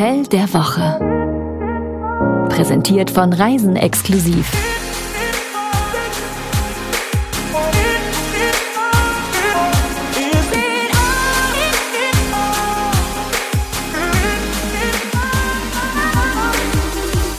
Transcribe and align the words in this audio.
Hotel 0.00 0.22
der 0.28 0.50
Woche. 0.54 0.98
Präsentiert 2.48 3.10
von 3.10 3.34
Reisen 3.34 3.76
exklusiv. 3.76 4.50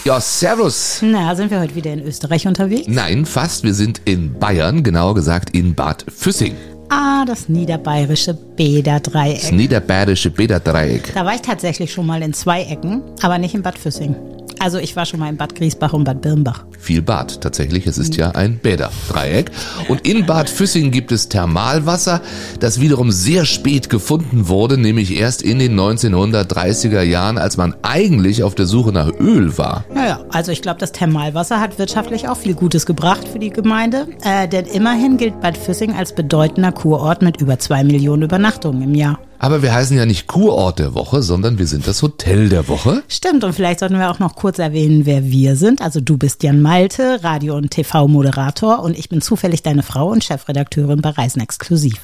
Ja, 0.03 0.21
servus. 0.21 0.99
Na, 1.01 1.35
sind 1.35 1.49
wir 1.49 1.59
heute 1.59 1.73
wieder 1.73 1.91
in 1.91 2.03
Österreich 2.03 2.45
unterwegs? 2.45 2.87
Nein, 2.87 3.25
fast. 3.25 3.63
Wir 3.63 3.73
sind 3.73 4.01
in 4.05 4.37
Bayern, 4.37 4.83
genauer 4.83 5.15
gesagt 5.15 5.49
in 5.55 5.73
Bad 5.73 6.05
Füssing. 6.15 6.53
Ah, 6.93 7.23
das 7.25 7.47
niederbayerische 7.47 8.33
Bäderdreieck. 8.33 9.39
Das 9.39 9.51
niederbayerische 9.53 10.29
Bäderdreieck. 10.29 11.13
Da 11.13 11.25
war 11.25 11.33
ich 11.33 11.41
tatsächlich 11.41 11.93
schon 11.93 12.05
mal 12.05 12.21
in 12.21 12.33
zwei 12.33 12.63
Ecken, 12.63 13.01
aber 13.21 13.37
nicht 13.37 13.55
in 13.55 13.61
Bad 13.61 13.79
Füssing. 13.79 14.13
Also 14.61 14.77
ich 14.77 14.95
war 14.95 15.07
schon 15.07 15.19
mal 15.19 15.27
in 15.27 15.37
Bad 15.37 15.55
Griesbach 15.55 15.93
und 15.93 16.03
Bad 16.03 16.21
Birnbach. 16.21 16.65
Viel 16.77 17.01
Bad, 17.01 17.41
tatsächlich. 17.41 17.87
Es 17.87 17.97
ist 17.97 18.15
ja 18.15 18.29
ein 18.31 18.59
Bäderdreieck. 18.59 19.49
Und 19.87 20.07
in 20.07 20.27
Bad 20.27 20.51
Füssing 20.51 20.91
gibt 20.91 21.11
es 21.11 21.29
Thermalwasser, 21.29 22.21
das 22.59 22.79
wiederum 22.79 23.11
sehr 23.11 23.45
spät 23.45 23.89
gefunden 23.89 24.49
wurde, 24.49 24.77
nämlich 24.77 25.19
erst 25.19 25.41
in 25.41 25.57
den 25.57 25.79
1930er 25.79 27.01
Jahren, 27.01 27.39
als 27.39 27.57
man 27.57 27.73
eigentlich 27.81 28.43
auf 28.43 28.53
der 28.53 28.67
Suche 28.67 28.91
nach 28.91 29.11
Öl 29.19 29.57
war. 29.57 29.83
Naja, 29.91 30.19
also 30.29 30.51
ich 30.51 30.61
glaube, 30.61 30.79
das 30.79 30.91
Thermalwasser 30.91 31.59
hat 31.59 31.79
wirtschaftlich 31.79 32.27
auch 32.27 32.37
viel 32.37 32.53
Gutes 32.53 32.85
gebracht 32.85 33.27
für 33.27 33.39
die 33.39 33.49
Gemeinde. 33.49 34.09
Äh, 34.23 34.47
denn 34.47 34.65
immerhin 34.65 35.17
gilt 35.17 35.41
Bad 35.41 35.57
Füssing 35.57 35.95
als 35.95 36.13
bedeutender 36.13 36.71
Kurort 36.71 37.23
mit 37.23 37.41
über 37.41 37.57
zwei 37.57 37.83
Millionen 37.83 38.21
Übernachtungen 38.21 38.83
im 38.83 38.93
Jahr. 38.93 39.17
Aber 39.41 39.63
wir 39.63 39.73
heißen 39.73 39.97
ja 39.97 40.05
nicht 40.05 40.27
Kurort 40.27 40.77
der 40.77 40.93
Woche, 40.93 41.23
sondern 41.23 41.57
wir 41.57 41.65
sind 41.65 41.87
das 41.87 42.03
Hotel 42.03 42.47
der 42.47 42.67
Woche. 42.67 43.01
Stimmt, 43.07 43.43
und 43.43 43.53
vielleicht 43.53 43.79
sollten 43.79 43.97
wir 43.97 44.11
auch 44.11 44.19
noch 44.19 44.35
kurz 44.35 44.59
erwähnen, 44.59 45.07
wer 45.07 45.25
wir 45.25 45.55
sind. 45.55 45.81
Also 45.81 45.99
du 45.99 46.15
bist 46.15 46.43
Jan 46.43 46.61
Malte, 46.61 47.23
Radio- 47.23 47.55
und 47.55 47.71
TV-Moderator 47.71 48.83
und 48.83 48.95
ich 48.95 49.09
bin 49.09 49.19
zufällig 49.19 49.63
deine 49.63 49.81
Frau 49.81 50.11
und 50.11 50.23
Chefredakteurin 50.23 51.01
bei 51.01 51.09
Reisen 51.09 51.41
Exklusiv. 51.41 51.99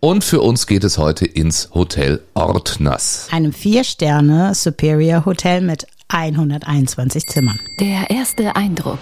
Und 0.00 0.24
für 0.24 0.40
uns 0.40 0.66
geht 0.66 0.82
es 0.82 0.98
heute 0.98 1.26
ins 1.26 1.70
Hotel 1.74 2.22
Ortners. 2.34 3.28
Einem 3.30 3.52
Vier-Sterne 3.52 4.56
Superior 4.56 5.24
Hotel 5.26 5.60
mit 5.60 5.86
121 6.08 7.24
Zimmern. 7.28 7.60
Der 7.78 8.10
erste 8.10 8.56
Eindruck. 8.56 8.98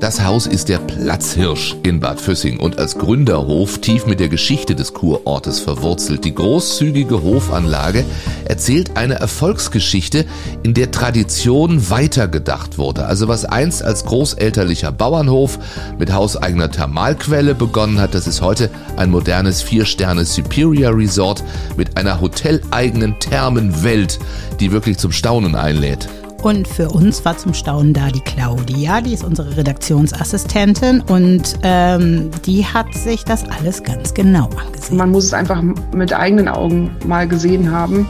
Das 0.00 0.24
Haus 0.24 0.46
ist 0.46 0.70
der 0.70 0.78
Platzhirsch 0.78 1.76
in 1.82 2.00
Bad 2.00 2.22
Füssing 2.22 2.58
und 2.58 2.78
als 2.78 2.96
Gründerhof 2.96 3.82
tief 3.82 4.06
mit 4.06 4.18
der 4.18 4.30
Geschichte 4.30 4.74
des 4.74 4.94
Kurortes 4.94 5.60
verwurzelt. 5.60 6.24
Die 6.24 6.34
großzügige 6.34 7.22
Hofanlage 7.22 8.06
erzählt 8.46 8.96
eine 8.96 9.16
Erfolgsgeschichte, 9.16 10.24
in 10.62 10.72
der 10.72 10.90
Tradition 10.90 11.90
weitergedacht 11.90 12.78
wurde. 12.78 13.04
Also 13.04 13.28
was 13.28 13.44
einst 13.44 13.82
als 13.82 14.06
großelterlicher 14.06 14.90
Bauernhof 14.90 15.58
mit 15.98 16.14
hauseigener 16.14 16.70
Thermalquelle 16.70 17.54
begonnen 17.54 18.00
hat, 18.00 18.14
das 18.14 18.26
ist 18.26 18.40
heute 18.40 18.70
ein 18.96 19.10
modernes 19.10 19.60
Vier-Sterne 19.60 20.24
Superior 20.24 20.96
Resort 20.96 21.44
mit 21.76 21.98
einer 21.98 22.22
hoteleigenen 22.22 23.18
Thermenwelt, 23.18 24.18
die 24.60 24.72
wirklich 24.72 24.96
zum 24.96 25.12
Staunen 25.12 25.54
einlädt. 25.54 26.08
Und 26.42 26.66
für 26.66 26.88
uns 26.88 27.24
war 27.24 27.36
zum 27.36 27.52
Staunen 27.52 27.92
da 27.92 28.08
die 28.08 28.20
Claudia, 28.20 29.02
die 29.02 29.12
ist 29.12 29.24
unsere 29.24 29.56
Redaktionsassistentin 29.56 31.02
und 31.02 31.58
ähm, 31.62 32.30
die 32.46 32.64
hat 32.64 32.94
sich 32.94 33.24
das 33.24 33.44
alles 33.48 33.82
ganz 33.82 34.14
genau 34.14 34.48
angesehen. 34.64 34.96
Man 34.96 35.10
muss 35.10 35.24
es 35.24 35.34
einfach 35.34 35.62
mit 35.94 36.14
eigenen 36.14 36.48
Augen 36.48 36.96
mal 37.06 37.28
gesehen 37.28 37.70
haben, 37.70 38.08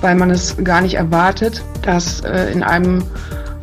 weil 0.00 0.16
man 0.16 0.30
es 0.30 0.56
gar 0.64 0.80
nicht 0.80 0.94
erwartet, 0.94 1.62
dass 1.82 2.22
äh, 2.22 2.50
in 2.52 2.64
einem 2.64 3.04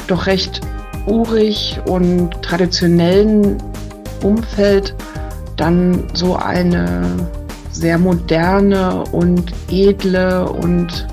doch 0.08 0.25
recht 0.25 0.61
urig 1.05 1.79
und 1.85 2.41
traditionellen 2.41 3.57
Umfeld 4.24 4.95
dann 5.57 6.07
so 6.13 6.35
eine 6.35 7.06
sehr 7.72 7.97
moderne 7.97 9.03
und 9.12 9.51
edle 9.69 10.50
und 10.50 11.07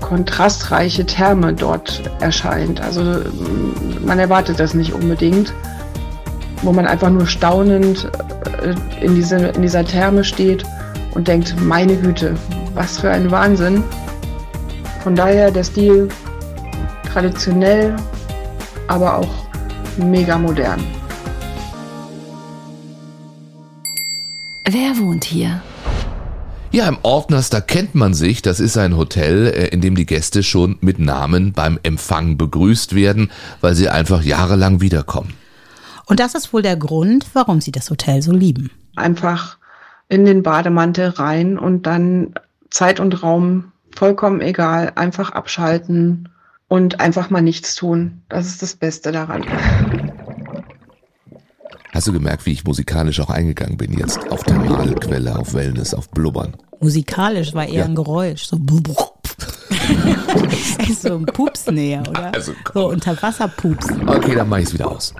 kontrastreiche 0.00 1.06
Therme 1.06 1.52
dort 1.52 2.02
erscheint. 2.20 2.80
Also 2.80 3.20
man 4.04 4.18
erwartet 4.18 4.58
das 4.60 4.74
nicht 4.74 4.92
unbedingt, 4.92 5.52
wo 6.62 6.72
man 6.72 6.86
einfach 6.86 7.10
nur 7.10 7.26
staunend 7.26 8.10
äh, 8.62 9.04
in, 9.04 9.14
diese, 9.14 9.36
in 9.36 9.62
dieser 9.62 9.84
Therme 9.84 10.24
steht 10.24 10.64
und 11.14 11.28
denkt, 11.28 11.54
meine 11.60 11.96
Güte, 11.96 12.34
was 12.74 12.98
für 12.98 13.10
ein 13.10 13.30
Wahnsinn. 13.30 13.82
Von 15.02 15.14
daher 15.14 15.50
der 15.50 15.64
Stil 15.64 16.08
traditionell, 17.12 17.96
aber 18.88 19.18
auch 19.18 19.46
mega 19.96 20.38
modern. 20.38 20.80
Wer 24.64 24.96
wohnt 24.98 25.24
hier? 25.24 25.60
Ja, 26.72 26.86
im 26.86 26.98
Ordners, 27.02 27.50
da 27.50 27.60
kennt 27.60 27.96
man 27.96 28.14
sich. 28.14 28.42
Das 28.42 28.60
ist 28.60 28.78
ein 28.78 28.96
Hotel, 28.96 29.48
äh, 29.48 29.68
in 29.68 29.80
dem 29.80 29.96
die 29.96 30.06
Gäste 30.06 30.44
schon 30.44 30.78
mit 30.80 31.00
Namen 31.00 31.52
beim 31.52 31.80
Empfang 31.82 32.36
begrüßt 32.36 32.94
werden, 32.94 33.32
weil 33.60 33.74
sie 33.74 33.88
einfach 33.88 34.22
jahrelang 34.22 34.80
wiederkommen. 34.80 35.34
Und 36.06 36.20
das 36.20 36.36
ist 36.36 36.52
wohl 36.52 36.62
der 36.62 36.76
Grund, 36.76 37.26
warum 37.32 37.60
sie 37.60 37.72
das 37.72 37.90
Hotel 37.90 38.22
so 38.22 38.30
lieben. 38.32 38.70
Einfach 38.94 39.58
in 40.08 40.24
den 40.24 40.44
Bademantel 40.44 41.08
rein 41.08 41.58
und 41.58 41.86
dann 41.86 42.34
Zeit 42.70 43.00
und 43.00 43.20
Raum 43.22 43.72
vollkommen 43.92 44.40
egal, 44.40 44.92
einfach 44.94 45.32
abschalten 45.32 46.28
und 46.68 47.00
einfach 47.00 47.30
mal 47.30 47.42
nichts 47.42 47.74
tun. 47.74 48.22
Das 48.28 48.46
ist 48.46 48.62
das 48.62 48.76
Beste 48.76 49.10
daran. 49.10 49.44
Hast 51.92 52.06
du 52.06 52.12
gemerkt, 52.12 52.46
wie 52.46 52.52
ich 52.52 52.64
musikalisch 52.64 53.18
auch 53.20 53.30
eingegangen 53.30 53.76
bin 53.76 53.92
jetzt? 53.92 54.30
Auf 54.30 54.44
Thermalquelle, 54.44 55.36
auf 55.36 55.54
Wellness, 55.54 55.92
auf 55.92 56.08
Blubbern. 56.10 56.56
Musikalisch 56.80 57.52
war 57.52 57.66
eher 57.66 57.80
ja. 57.80 57.84
ein 57.84 57.96
Geräusch, 57.96 58.44
so 58.44 58.56
so 61.00 61.16
ein 61.16 61.26
Pups 61.26 61.66
näher, 61.66 62.02
oder? 62.08 62.32
Also, 62.32 62.52
so 62.72 62.88
Unterwasserpups. 62.88 63.88
Okay, 64.06 64.34
dann 64.34 64.48
mach 64.48 64.58
ich's 64.58 64.72
wieder 64.72 64.90
aus. 64.90 65.14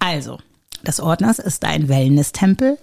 Also, 0.00 0.38
das 0.82 0.98
Ordners 0.98 1.38
ist 1.38 1.64
ein 1.64 1.88
Wellness-Tempel, 1.88 2.78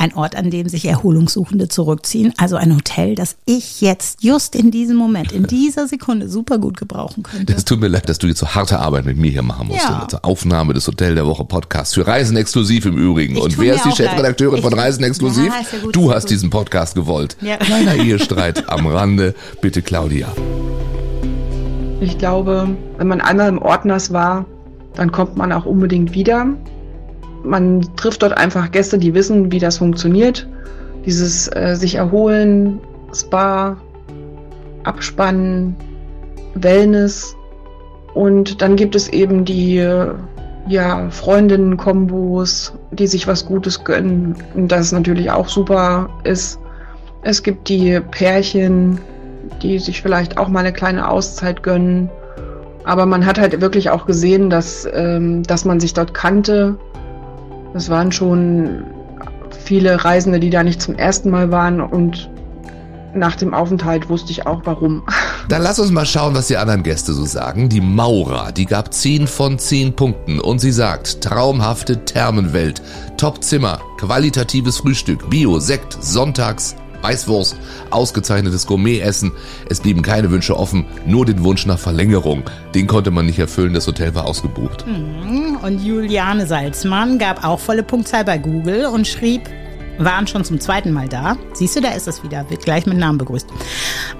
ein 0.00 0.14
Ort, 0.14 0.34
an 0.34 0.50
dem 0.50 0.68
sich 0.68 0.86
Erholungssuchende 0.86 1.68
zurückziehen. 1.68 2.32
Also 2.38 2.56
ein 2.56 2.74
Hotel, 2.74 3.14
das 3.14 3.36
ich 3.44 3.82
jetzt 3.82 4.24
just 4.24 4.56
in 4.56 4.70
diesem 4.70 4.96
Moment, 4.96 5.30
in 5.30 5.44
dieser 5.44 5.86
Sekunde 5.86 6.28
super 6.28 6.58
gut 6.58 6.78
gebrauchen 6.78 7.22
könnte. 7.22 7.52
Das 7.52 7.66
tut 7.66 7.80
mir 7.80 7.88
leid, 7.88 8.08
dass 8.08 8.18
du 8.18 8.26
jetzt 8.26 8.38
so 8.38 8.48
harte 8.48 8.78
Arbeit 8.78 9.04
mit 9.04 9.18
mir 9.18 9.30
hier 9.30 9.42
machen 9.42 9.68
musst. 9.68 9.84
Ja. 9.84 10.08
Zur 10.08 10.24
Aufnahme 10.24 10.72
des 10.72 10.86
Hotel 10.86 11.14
der 11.14 11.26
Woche 11.26 11.44
Podcast 11.44 11.94
für 11.94 12.06
Reisen 12.06 12.36
exklusiv 12.38 12.86
im 12.86 12.96
Übrigen. 12.96 13.36
Ich 13.36 13.42
Und 13.42 13.58
wer 13.58 13.74
ist 13.74 13.84
die 13.84 13.92
Chefredakteurin 13.92 14.62
von 14.62 14.72
Reisen 14.72 15.04
exklusiv? 15.04 15.52
Ja, 15.52 15.60
ja 15.70 15.84
gut, 15.84 15.94
du 15.94 16.12
hast 16.12 16.24
gut. 16.24 16.30
diesen 16.30 16.48
Podcast 16.48 16.94
gewollt. 16.94 17.36
Ja. 17.42 17.58
Kleiner 17.58 17.94
Ehestreit 18.02 18.70
am 18.70 18.86
Rande. 18.86 19.34
Bitte 19.60 19.82
Claudia. 19.82 20.28
Ich 22.00 22.16
glaube, 22.16 22.74
wenn 22.96 23.06
man 23.06 23.20
einmal 23.20 23.50
im 23.50 23.58
Ordners 23.58 24.10
war, 24.14 24.46
dann 24.94 25.12
kommt 25.12 25.36
man 25.36 25.52
auch 25.52 25.66
unbedingt 25.66 26.14
wieder. 26.14 26.46
Man 27.42 27.82
trifft 27.96 28.22
dort 28.22 28.36
einfach 28.36 28.70
Gäste, 28.70 28.98
die 28.98 29.14
wissen, 29.14 29.50
wie 29.52 29.58
das 29.58 29.78
funktioniert. 29.78 30.46
Dieses 31.06 31.48
äh, 31.54 31.74
sich 31.74 31.94
erholen, 31.94 32.80
Spa, 33.14 33.76
Abspannen, 34.84 35.74
Wellness. 36.54 37.34
Und 38.14 38.60
dann 38.60 38.76
gibt 38.76 38.94
es 38.94 39.08
eben 39.08 39.44
die 39.44 39.86
ja, 40.68 41.10
Freundinnen-Kombos, 41.10 42.74
die 42.90 43.06
sich 43.06 43.26
was 43.26 43.46
Gutes 43.46 43.82
gönnen. 43.84 44.36
Das 44.54 44.92
natürlich 44.92 45.30
auch 45.30 45.48
super 45.48 46.08
ist. 46.24 46.58
Es 47.22 47.42
gibt 47.42 47.68
die 47.68 48.00
Pärchen, 48.00 48.98
die 49.62 49.78
sich 49.78 50.02
vielleicht 50.02 50.38
auch 50.38 50.48
mal 50.48 50.60
eine 50.60 50.72
kleine 50.72 51.08
Auszeit 51.08 51.62
gönnen. 51.62 52.10
Aber 52.84 53.04
man 53.06 53.26
hat 53.26 53.38
halt 53.38 53.60
wirklich 53.60 53.90
auch 53.90 54.06
gesehen, 54.06 54.48
dass, 54.48 54.88
ähm, 54.92 55.42
dass 55.42 55.64
man 55.64 55.80
sich 55.80 55.92
dort 55.92 56.14
kannte, 56.14 56.78
es 57.74 57.88
waren 57.88 58.12
schon 58.12 58.84
viele 59.64 60.04
Reisende, 60.04 60.40
die 60.40 60.50
da 60.50 60.62
nicht 60.62 60.80
zum 60.80 60.96
ersten 60.96 61.30
Mal 61.30 61.50
waren 61.50 61.80
und 61.80 62.30
nach 63.14 63.34
dem 63.34 63.54
Aufenthalt 63.54 64.08
wusste 64.08 64.30
ich 64.30 64.46
auch 64.46 64.60
warum. 64.64 65.02
Dann 65.48 65.62
lass 65.62 65.78
uns 65.78 65.90
mal 65.90 66.06
schauen, 66.06 66.34
was 66.34 66.46
die 66.46 66.56
anderen 66.56 66.82
Gäste 66.82 67.12
so 67.12 67.24
sagen. 67.24 67.68
Die 67.68 67.80
Maura, 67.80 68.52
die 68.52 68.66
gab 68.66 68.94
10 68.94 69.26
von 69.26 69.58
10 69.58 69.96
Punkten 69.96 70.38
und 70.38 70.60
sie 70.60 70.70
sagt, 70.70 71.22
traumhafte 71.22 72.04
Thermenwelt, 72.04 72.82
Top-Zimmer, 73.16 73.80
qualitatives 73.98 74.78
Frühstück, 74.78 75.28
Bio, 75.28 75.58
Sekt, 75.58 75.96
Sonntags, 76.00 76.76
Weißwurst, 77.02 77.56
ausgezeichnetes 77.90 78.66
Gourmet-Essen. 78.66 79.32
Es 79.68 79.80
blieben 79.80 80.02
keine 80.02 80.30
Wünsche 80.30 80.56
offen, 80.56 80.86
nur 81.06 81.26
den 81.26 81.44
Wunsch 81.44 81.66
nach 81.66 81.78
Verlängerung. 81.78 82.42
Den 82.74 82.86
konnte 82.86 83.10
man 83.10 83.26
nicht 83.26 83.38
erfüllen, 83.38 83.74
das 83.74 83.86
Hotel 83.86 84.14
war 84.14 84.26
ausgebucht. 84.26 84.86
Mhm. 84.86 85.58
Und 85.62 85.84
Juliane 85.84 86.46
Salzmann 86.46 87.18
gab 87.18 87.44
auch 87.44 87.60
volle 87.60 87.82
Punktzahl 87.82 88.24
bei 88.24 88.38
Google 88.38 88.86
und 88.86 89.06
schrieb, 89.06 89.42
waren 90.04 90.26
schon 90.26 90.44
zum 90.44 90.60
zweiten 90.60 90.92
Mal 90.92 91.08
da. 91.08 91.36
Siehst 91.52 91.76
du, 91.76 91.80
da 91.80 91.90
ist 91.90 92.08
es 92.08 92.22
wieder, 92.22 92.48
wird 92.50 92.64
gleich 92.64 92.86
mit 92.86 92.98
Namen 92.98 93.18
begrüßt. 93.18 93.48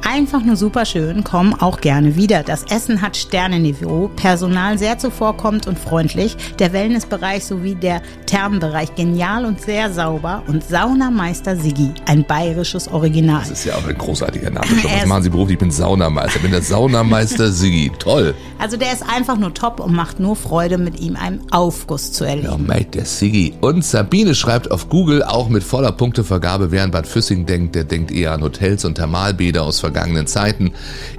Einfach 0.06 0.42
nur 0.42 0.56
super 0.56 0.84
schön, 0.84 1.24
kommen 1.24 1.54
auch 1.54 1.80
gerne 1.80 2.16
wieder. 2.16 2.42
Das 2.42 2.64
Essen 2.64 3.02
hat 3.02 3.16
Sternenniveau, 3.16 4.10
Personal 4.16 4.78
sehr 4.78 4.98
zuvorkommend 4.98 5.66
und 5.66 5.78
freundlich, 5.78 6.36
der 6.58 6.72
Wellnessbereich 6.72 7.44
sowie 7.44 7.74
der 7.74 8.02
Thermenbereich 8.26 8.94
genial 8.94 9.44
und 9.44 9.60
sehr 9.60 9.92
sauber 9.92 10.42
und 10.46 10.62
Saunameister 10.64 11.56
Siggi, 11.56 11.92
ein 12.06 12.24
bayerisches 12.24 12.88
Original. 12.88 13.40
Das 13.40 13.50
ist 13.50 13.64
ja 13.64 13.74
auch 13.74 13.86
ein 13.86 13.96
großartiger 13.96 14.50
Name. 14.50 14.66
Schon. 14.66 14.90
Was 14.90 15.06
machen 15.06 15.22
Sie 15.22 15.30
beruflich? 15.30 15.54
Ich 15.54 15.60
bin 15.60 15.70
Saunameister. 15.70 16.36
Ich 16.36 16.42
bin 16.42 16.50
der 16.50 16.62
Saunameister 16.62 17.50
Siggi. 17.52 17.90
Toll. 17.98 18.34
Also 18.58 18.76
der 18.76 18.92
ist 18.92 19.02
einfach 19.02 19.36
nur 19.36 19.54
top 19.54 19.80
und 19.80 19.94
macht 19.94 20.20
nur 20.20 20.36
Freude, 20.36 20.78
mit 20.78 21.00
ihm 21.00 21.16
einen 21.16 21.40
Aufguss 21.50 22.12
zu 22.12 22.24
erleben. 22.24 22.48
Ja, 22.48 22.56
mate, 22.58 22.84
der 22.86 23.04
Siggi. 23.04 23.54
Und 23.60 23.84
Sabine 23.84 24.34
schreibt 24.34 24.70
auf 24.70 24.88
Google 24.88 25.22
auch 25.22 25.48
mit 25.48 25.64
voller 25.70 25.92
Punktevergabe, 25.92 26.72
wer 26.72 26.82
an 26.82 26.90
Bad 26.90 27.06
Füssing 27.06 27.46
denkt, 27.46 27.76
der 27.76 27.84
denkt 27.84 28.10
eher 28.10 28.32
an 28.32 28.42
Hotels 28.42 28.84
und 28.84 28.96
Thermalbäder 28.96 29.62
aus 29.62 29.78
vergangenen 29.78 30.26
Zeiten. 30.26 30.72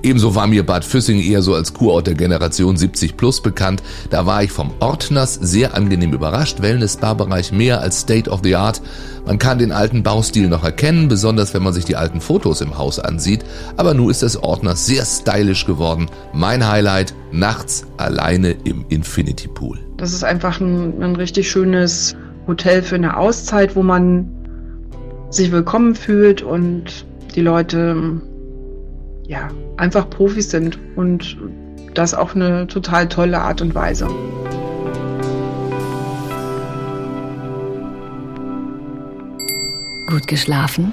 Ebenso 0.03 0.35
war 0.35 0.45
mir 0.45 0.65
Bad 0.65 0.83
Füssing 0.83 1.21
eher 1.21 1.41
so 1.41 1.55
als 1.55 1.73
Kurort 1.73 2.07
der 2.07 2.15
Generation 2.15 2.75
70 2.75 3.15
plus 3.15 3.41
bekannt. 3.41 3.81
Da 4.09 4.25
war 4.25 4.43
ich 4.43 4.51
vom 4.51 4.71
Ordners 4.81 5.35
sehr 5.35 5.73
angenehm 5.73 6.11
überrascht. 6.11 6.61
Wellness-Spa-Bereich 6.61 7.53
mehr 7.53 7.79
als 7.79 8.01
State 8.01 8.29
of 8.29 8.41
the 8.43 8.57
Art. 8.57 8.81
Man 9.25 9.39
kann 9.39 9.57
den 9.57 9.71
alten 9.71 10.03
Baustil 10.03 10.49
noch 10.49 10.65
erkennen, 10.65 11.07
besonders 11.07 11.53
wenn 11.53 11.63
man 11.63 11.71
sich 11.71 11.85
die 11.85 11.95
alten 11.95 12.19
Fotos 12.19 12.59
im 12.59 12.77
Haus 12.77 12.99
ansieht. 12.99 13.45
Aber 13.77 13.93
nun 13.93 14.11
ist 14.11 14.21
das 14.21 14.35
Ordners 14.35 14.85
sehr 14.85 15.05
stylisch 15.05 15.65
geworden. 15.65 16.09
Mein 16.33 16.67
Highlight, 16.67 17.13
nachts 17.31 17.85
alleine 17.95 18.51
im 18.65 18.83
Infinity 18.89 19.47
Pool. 19.47 19.79
Das 19.95 20.11
ist 20.11 20.25
einfach 20.25 20.59
ein, 20.59 21.01
ein 21.01 21.15
richtig 21.15 21.49
schönes 21.49 22.17
Hotel 22.47 22.83
für 22.83 22.95
eine 22.95 23.15
Auszeit, 23.15 23.77
wo 23.77 23.83
man 23.83 24.40
sich 25.31 25.51
willkommen 25.51 25.95
fühlt 25.95 26.41
und 26.41 27.05
die 27.35 27.41
Leute 27.41 28.21
ja 29.25 29.47
einfach 29.77 30.09
Profis 30.09 30.51
sind 30.51 30.77
und 30.97 31.37
das 31.93 32.13
auf 32.13 32.35
eine 32.35 32.67
total 32.67 33.07
tolle 33.07 33.39
Art 33.39 33.61
und 33.61 33.73
Weise. 33.73 34.07
Gut 40.07 40.27
geschlafen? 40.27 40.91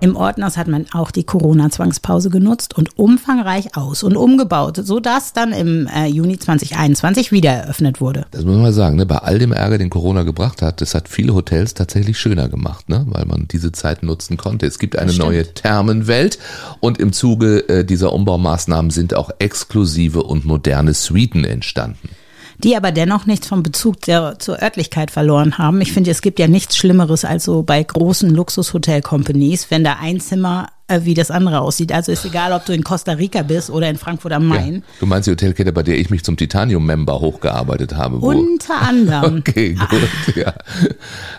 Im 0.00 0.16
Ordners 0.16 0.56
hat 0.56 0.66
man 0.66 0.86
auch 0.92 1.10
die 1.10 1.24
Corona-Zwangspause 1.24 2.30
genutzt 2.30 2.74
und 2.76 2.98
umfangreich 2.98 3.76
aus- 3.76 4.02
und 4.02 4.16
umgebaut, 4.16 4.80
sodass 4.82 5.34
dann 5.34 5.52
im 5.52 5.86
äh, 5.88 6.06
Juni 6.06 6.38
2021 6.38 7.32
wieder 7.32 7.50
eröffnet 7.50 8.00
wurde. 8.00 8.24
Das 8.30 8.44
muss 8.44 8.54
man 8.54 8.62
mal 8.62 8.72
sagen, 8.72 8.96
ne? 8.96 9.04
bei 9.04 9.18
all 9.18 9.38
dem 9.38 9.52
Ärger, 9.52 9.76
den 9.76 9.90
Corona 9.90 10.22
gebracht 10.22 10.62
hat, 10.62 10.80
das 10.80 10.94
hat 10.94 11.08
viele 11.08 11.34
Hotels 11.34 11.74
tatsächlich 11.74 12.18
schöner 12.18 12.48
gemacht, 12.48 12.88
ne? 12.88 13.04
weil 13.10 13.26
man 13.26 13.46
diese 13.48 13.72
Zeit 13.72 14.02
nutzen 14.02 14.38
konnte. 14.38 14.64
Es 14.64 14.78
gibt 14.78 14.98
eine 14.98 15.12
neue 15.12 15.52
Thermenwelt 15.52 16.38
und 16.80 16.98
im 16.98 17.12
Zuge 17.12 17.68
äh, 17.68 17.84
dieser 17.84 18.14
Umbaumaßnahmen 18.14 18.90
sind 18.90 19.14
auch 19.14 19.30
exklusive 19.38 20.22
und 20.22 20.46
moderne 20.46 20.94
Suiten 20.94 21.44
entstanden 21.44 22.08
die 22.64 22.76
aber 22.76 22.92
dennoch 22.92 23.26
nichts 23.26 23.46
vom 23.48 23.62
Bezug 23.62 24.02
der, 24.02 24.38
zur 24.38 24.62
Örtlichkeit 24.62 25.10
verloren 25.10 25.58
haben. 25.58 25.80
Ich 25.80 25.92
finde, 25.92 26.10
es 26.10 26.22
gibt 26.22 26.38
ja 26.38 26.48
nichts 26.48 26.76
Schlimmeres 26.76 27.24
als 27.24 27.44
so 27.44 27.62
bei 27.62 27.82
großen 27.82 28.30
Luxushotel-Companies, 28.30 29.70
wenn 29.70 29.84
da 29.84 29.96
ein 30.00 30.20
Zimmer 30.20 30.68
äh, 30.90 31.04
wie 31.04 31.14
das 31.14 31.30
andere 31.30 31.60
aussieht. 31.60 31.92
Also 31.92 32.12
ist 32.12 32.24
egal, 32.24 32.52
ob 32.52 32.64
du 32.64 32.72
in 32.72 32.84
Costa 32.84 33.12
Rica 33.12 33.42
bist 33.42 33.70
oder 33.70 33.88
in 33.88 33.96
Frankfurt 33.96 34.32
am 34.32 34.46
Main. 34.46 34.74
Ja, 34.74 34.80
du 35.00 35.06
meinst 35.06 35.26
die 35.26 35.30
Hotelkette, 35.32 35.72
bei 35.72 35.82
der 35.82 35.98
ich 35.98 36.10
mich 36.10 36.24
zum 36.24 36.36
Titanium-Member 36.36 37.20
hochgearbeitet 37.20 37.96
habe? 37.96 38.16
Unter 38.16 38.80
anderem. 38.80 39.42
Okay, 39.50 39.74
gut, 39.74 40.36
ja. 40.36 40.52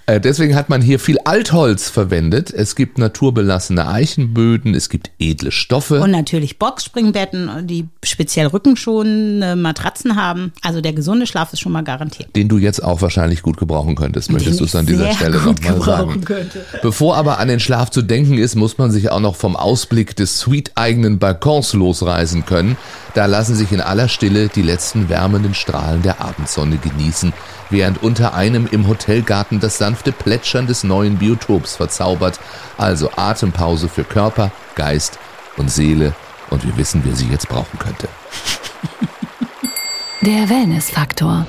Äh, 0.05 0.19
deswegen 0.19 0.55
hat 0.55 0.69
man 0.69 0.81
hier 0.81 0.99
viel 0.99 1.19
Altholz 1.19 1.89
verwendet. 1.89 2.51
Es 2.51 2.75
gibt 2.75 2.97
naturbelassene 2.97 3.87
Eichenböden, 3.87 4.73
es 4.73 4.89
gibt 4.89 5.11
edle 5.19 5.51
Stoffe. 5.51 6.01
Und 6.01 6.11
natürlich 6.11 6.57
Boxspringbetten, 6.57 7.67
die 7.67 7.87
speziell 8.03 8.47
rückenschonende 8.47 9.55
Matratzen 9.55 10.15
haben. 10.15 10.51
Also 10.61 10.81
der 10.81 10.93
gesunde 10.93 11.27
Schlaf 11.27 11.53
ist 11.53 11.59
schon 11.59 11.71
mal 11.71 11.83
garantiert. 11.83 12.35
Den 12.35 12.49
du 12.49 12.57
jetzt 12.57 12.83
auch 12.83 13.01
wahrscheinlich 13.01 13.43
gut 13.43 13.57
gebrauchen 13.57 13.95
könntest, 13.95 14.31
möchtest 14.31 14.59
du 14.59 14.63
es 14.63 14.75
an 14.75 14.85
dieser 14.85 15.11
Stelle 15.13 15.37
nochmal 15.41 15.81
sagen. 15.81 16.21
Könnte. 16.23 16.65
Bevor 16.81 17.17
aber 17.17 17.39
an 17.39 17.47
den 17.47 17.59
Schlaf 17.59 17.91
zu 17.91 18.01
denken 18.01 18.37
ist, 18.37 18.55
muss 18.55 18.77
man 18.77 18.91
sich 18.91 19.11
auch 19.11 19.19
noch 19.19 19.35
vom 19.41 19.55
Ausblick 19.55 20.15
des 20.15 20.37
suite-eigenen 20.37 21.17
Balkons 21.17 21.73
losreisen 21.73 22.45
können, 22.45 22.77
da 23.15 23.25
lassen 23.25 23.55
sich 23.55 23.71
in 23.71 23.81
aller 23.81 24.07
Stille 24.07 24.49
die 24.49 24.61
letzten 24.61 25.09
wärmenden 25.09 25.55
Strahlen 25.55 26.03
der 26.03 26.21
Abendsonne 26.21 26.77
genießen, 26.77 27.33
während 27.71 28.03
unter 28.03 28.35
einem 28.35 28.67
im 28.69 28.87
Hotelgarten 28.87 29.59
das 29.59 29.79
sanfte 29.79 30.11
Plätschern 30.11 30.67
des 30.67 30.83
neuen 30.83 31.17
Biotops 31.17 31.75
verzaubert, 31.75 32.39
also 32.77 33.09
Atempause 33.15 33.89
für 33.89 34.03
Körper, 34.03 34.51
Geist 34.75 35.17
und 35.57 35.71
Seele, 35.71 36.13
und 36.51 36.63
wir 36.63 36.77
wissen, 36.77 37.01
wer 37.03 37.15
sie 37.15 37.27
jetzt 37.27 37.49
brauchen 37.49 37.79
könnte. 37.79 38.07
Der 40.21 40.49
Wellness-Faktor. 40.49 41.47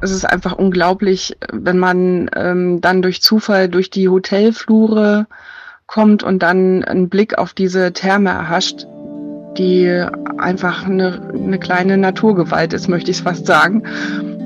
Es 0.00 0.10
ist 0.10 0.24
einfach 0.24 0.52
unglaublich, 0.52 1.36
wenn 1.52 1.78
man 1.78 2.30
ähm, 2.34 2.80
dann 2.80 3.02
durch 3.02 3.20
Zufall 3.20 3.68
durch 3.68 3.90
die 3.90 4.08
Hotelflure 4.08 5.26
kommt 5.92 6.22
und 6.22 6.42
dann 6.42 6.82
einen 6.84 7.10
Blick 7.10 7.36
auf 7.36 7.52
diese 7.52 7.92
Therme 7.92 8.30
erhascht, 8.30 8.86
die 9.58 10.02
einfach 10.38 10.86
eine, 10.86 11.20
eine 11.34 11.58
kleine 11.58 11.98
Naturgewalt 11.98 12.72
ist, 12.72 12.88
möchte 12.88 13.10
ich 13.10 13.18
es 13.18 13.22
fast 13.22 13.46
sagen. 13.46 13.82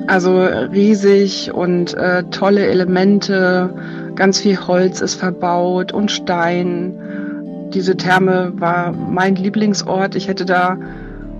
Also 0.09 0.41
riesig 0.41 1.53
und 1.55 1.95
äh, 1.95 2.25
tolle 2.33 2.67
Elemente, 2.67 3.71
ganz 4.17 4.41
viel 4.41 4.59
Holz 4.59 5.01
ist 5.01 5.15
verbaut 5.15 5.93
und 5.93 6.11
Stein. 6.11 6.99
Diese 7.73 7.97
Therme 7.97 8.53
war 8.57 8.93
mein 8.93 9.37
Lieblingsort. 9.37 10.17
Ich 10.17 10.27
hätte 10.27 10.47
da 10.47 10.77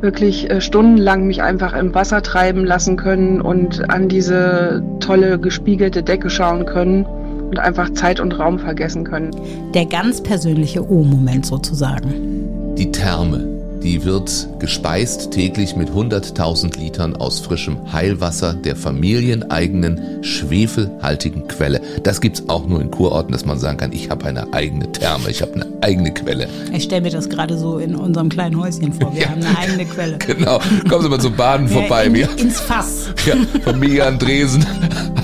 wirklich 0.01 0.49
äh, 0.51 0.61
stundenlang 0.61 1.27
mich 1.27 1.43
einfach 1.43 1.73
im 1.73 1.95
Wasser 1.95 2.23
treiben 2.23 2.65
lassen 2.65 2.97
können 2.97 3.41
und 3.41 3.91
an 3.91 4.09
diese 4.09 4.85
tolle 5.01 5.41
gespiegelte 5.41 6.05
Decke 6.05 6.31
schauen 6.31 6.65
können 6.65 7.07
und 7.49 7.59
einfach 7.59 7.93
Zeit 7.95 8.21
und 8.21 8.39
Raum 8.39 8.59
vergessen 8.59 9.05
können. 9.05 9.31
Der 9.75 9.87
ganz 9.87 10.23
persönliche 10.23 10.89
O-Moment 10.89 11.47
sozusagen. 11.47 12.75
Die 12.77 12.91
Therme. 12.93 13.57
Die 13.83 14.05
wird 14.05 14.49
gespeist 14.59 15.31
täglich 15.31 15.77
mit 15.77 15.91
100.000 15.91 16.77
Litern 16.77 17.15
aus 17.15 17.39
frischem 17.39 17.93
Heilwasser 17.93 18.53
der 18.53 18.75
familieneigenen 18.75 20.25
schwefelhaltigen 20.25 21.47
Quelle. 21.47 21.81
Das 22.03 22.21
gibt's 22.21 22.49
auch 22.49 22.67
nur 22.67 22.81
in 22.81 22.91
Kurorten, 22.91 23.31
dass 23.31 23.45
man 23.45 23.61
sagen 23.61 23.77
kann, 23.77 23.93
ich 23.93 24.11
habe 24.11 24.25
eine 24.25 24.53
eigene 24.53 24.91
Therme, 24.91 25.31
ich 25.31 25.41
habe 25.41 25.55
eine 25.55 25.67
eigene 25.83 26.13
Quelle. 26.13 26.49
Ich 26.73 26.83
stelle 26.83 27.03
mir 27.03 27.11
das 27.11 27.29
gerade 27.29 27.57
so 27.57 27.79
in 27.79 27.95
unserem 27.95 28.29
kleinen 28.29 28.59
Häuschen 28.59 28.93
vor. 28.93 29.15
Wir 29.15 29.23
ja. 29.23 29.29
haben 29.29 29.45
eine 29.45 29.57
eigene 29.57 29.85
Quelle. 29.85 30.19
Genau. 30.27 30.59
Kommen 30.89 31.03
Sie 31.03 31.09
mal 31.09 31.21
zum 31.21 31.37
Baden 31.37 31.69
vorbei. 31.69 32.07
In, 32.07 32.17
ins 32.17 32.59
Fass. 32.59 33.11
Ja, 33.25 33.37
Familie 33.63 34.05
Andresen 34.05 34.67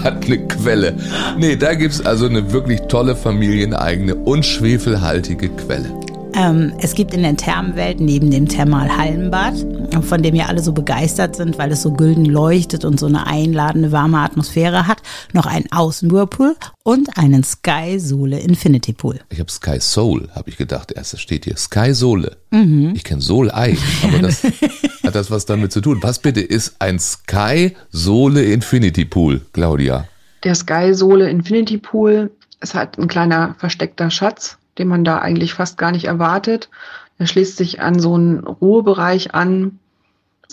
hat 0.05 0.27
eine 0.27 0.39
Quelle. 0.47 0.95
Nee, 1.39 1.57
da 1.57 1.75
gibt's 1.75 2.05
also 2.05 2.27
eine 2.27 2.53
wirklich 2.53 2.81
tolle 2.83 3.17
familieneigene 3.17 4.15
und 4.15 4.45
schwefelhaltige 4.45 5.49
Quelle. 5.51 5.91
Ähm, 6.35 6.73
es 6.81 6.95
gibt 6.95 7.13
in 7.15 7.23
der 7.23 7.37
Thermenwelt 7.37 8.01
neben 8.01 8.31
dem 8.31 8.49
Thermalhallenbad, 8.49 9.55
von 10.01 10.23
dem 10.23 10.35
ja 10.35 10.47
alle 10.47 10.63
so 10.63 10.73
begeistert 10.73 11.37
sind, 11.37 11.59
weil 11.59 11.71
es 11.73 11.83
so 11.83 11.93
gülden 11.93 12.25
leuchtet 12.25 12.87
und 12.87 12.99
so 12.99 13.07
eine 13.07 13.27
einladende, 13.27 13.93
warme 13.93 14.21
Atmosphäre 14.21 14.87
hat, 14.87 15.03
noch 15.35 15.45
einen 15.45 15.71
Außenwhirlpool 15.71 16.57
und 16.83 17.19
einen 17.19 17.45
Sky 17.45 18.01
Sohle 18.01 18.39
Infinity 18.39 18.95
Pool. 18.95 19.21
Ich 19.29 19.41
habe 19.41 19.51
Sky 19.51 19.79
Soul, 19.81 20.31
habe 20.35 20.49
ich 20.49 20.57
gedacht. 20.57 20.93
Erst 20.93 21.21
steht 21.21 21.45
hier 21.45 21.59
Sky 21.59 21.93
Sohle. 21.93 22.39
Mhm. 22.51 22.93
Ich 22.95 23.05
kenne 23.05 23.21
Soul 23.21 23.51
Ei, 23.51 23.77
aber 24.03 24.21
das 24.21 24.43
hat 25.05 25.15
das 25.15 25.31
was 25.31 25.45
damit 25.45 25.73
zu 25.73 25.83
tun. 25.83 25.99
Was 26.01 26.21
bitte 26.21 26.41
ist 26.41 26.77
ein 26.79 26.99
Sky 26.99 27.77
Sohle 27.91 28.43
Infinity 28.45 29.05
Pool, 29.05 29.43
Claudia? 29.53 30.07
Der 30.45 30.55
Sky 30.55 30.95
Sohle 30.95 31.29
Infinity 31.29 31.77
Pool 31.77 32.31
ist 32.63 32.75
halt 32.75 32.99
ein 32.99 33.09
kleiner 33.09 33.57
versteckter 33.59 34.11
Schatz 34.11 34.57
den 34.79 34.89
man 34.89 35.05
da 35.05 35.19
eigentlich 35.19 35.55
fast 35.55 35.79
gar 35.79 35.93
nicht 35.93 36.07
erwartet. 36.07 36.71
Er 37.19 37.27
schließt 37.27 37.57
sich 37.57 37.81
an 37.81 38.01
so 38.01 38.15
einen 38.15 38.41
Ruhebereich 38.41 39.35
an, 39.35 39.79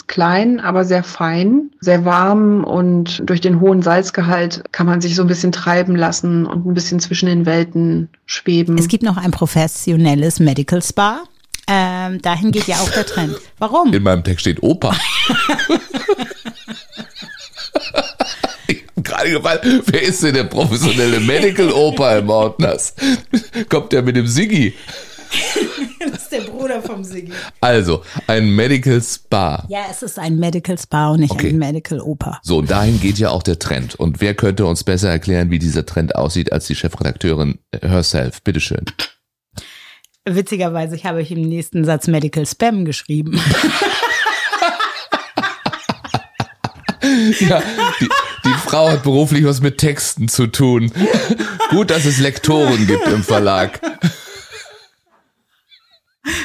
klein, 0.07 0.59
aber 0.59 0.85
sehr 0.85 1.03
fein, 1.03 1.71
sehr 1.79 2.05
warm 2.05 2.63
und 2.63 3.21
durch 3.23 3.41
den 3.41 3.59
hohen 3.59 3.81
Salzgehalt 3.81 4.63
kann 4.71 4.87
man 4.87 5.01
sich 5.01 5.15
so 5.15 5.21
ein 5.23 5.27
bisschen 5.27 5.51
treiben 5.51 5.95
lassen 5.95 6.45
und 6.45 6.65
ein 6.65 6.73
bisschen 6.73 6.99
zwischen 6.99 7.27
den 7.27 7.45
Welten 7.45 8.09
schweben. 8.25 8.77
Es 8.77 8.87
gibt 8.87 9.03
noch 9.03 9.17
ein 9.17 9.31
professionelles 9.31 10.39
Medical 10.39 10.81
Spa. 10.81 11.23
Ähm, 11.67 12.21
dahin 12.21 12.51
geht 12.51 12.67
ja 12.67 12.77
auch 12.77 12.89
der 12.89 13.05
Trend. 13.05 13.35
Warum? 13.59 13.93
In 13.93 14.01
meinem 14.01 14.23
Text 14.23 14.41
steht 14.41 14.63
Opa. 14.63 14.95
gerade 19.09 19.31
gefallen, 19.31 19.83
wer 19.85 20.01
ist 20.01 20.23
denn 20.23 20.33
der 20.33 20.43
professionelle 20.45 21.19
Medical 21.19 21.71
Opa 21.71 22.17
im 22.17 22.29
Ordners? 22.29 22.93
Kommt 23.69 23.91
der 23.91 24.01
mit 24.01 24.15
dem 24.15 24.27
Siggi? 24.27 24.73
das 26.11 26.23
ist 26.23 26.31
der 26.31 26.41
Bruder 26.41 26.81
vom 26.81 27.03
Siggi. 27.03 27.31
Also, 27.61 28.03
ein 28.27 28.49
Medical 28.49 29.01
Spa. 29.01 29.65
Ja, 29.69 29.81
es 29.89 30.01
ist 30.01 30.17
ein 30.17 30.37
Medical 30.37 30.77
Spa 30.77 31.09
und 31.09 31.19
nicht 31.21 31.31
Okay. 31.31 31.49
ein 31.49 31.57
Medical 31.57 31.99
Oper. 32.01 32.39
So, 32.43 32.61
dahin 32.61 32.99
geht 32.99 33.17
ja 33.19 33.29
auch 33.29 33.43
der 33.43 33.59
Trend. 33.59 33.95
Und 33.95 34.21
wer 34.21 34.33
könnte 34.33 34.65
uns 34.65 34.83
besser 34.83 35.09
erklären, 35.09 35.51
wie 35.51 35.59
dieser 35.59 35.85
Trend 35.85 36.15
aussieht, 36.15 36.51
als 36.51 36.67
die 36.67 36.75
Chefredakteurin 36.75 37.59
herself? 37.81 38.41
Bitteschön. 38.41 38.85
Witzigerweise, 40.27 40.95
ich 40.95 41.05
habe 41.05 41.21
ich 41.21 41.31
im 41.31 41.41
nächsten 41.41 41.85
Satz 41.85 42.07
Medical 42.07 42.45
Spam 42.45 42.85
geschrieben. 42.85 43.39
Ja, 47.39 47.61
die, 48.01 48.09
die 48.45 48.53
Frau 48.65 48.89
hat 48.89 49.03
beruflich 49.03 49.45
was 49.45 49.61
mit 49.61 49.77
Texten 49.77 50.27
zu 50.27 50.47
tun. 50.47 50.91
Gut, 51.69 51.89
dass 51.91 52.05
es 52.05 52.19
Lektoren 52.19 52.87
gibt 52.87 53.07
im 53.07 53.23
Verlag. 53.23 53.79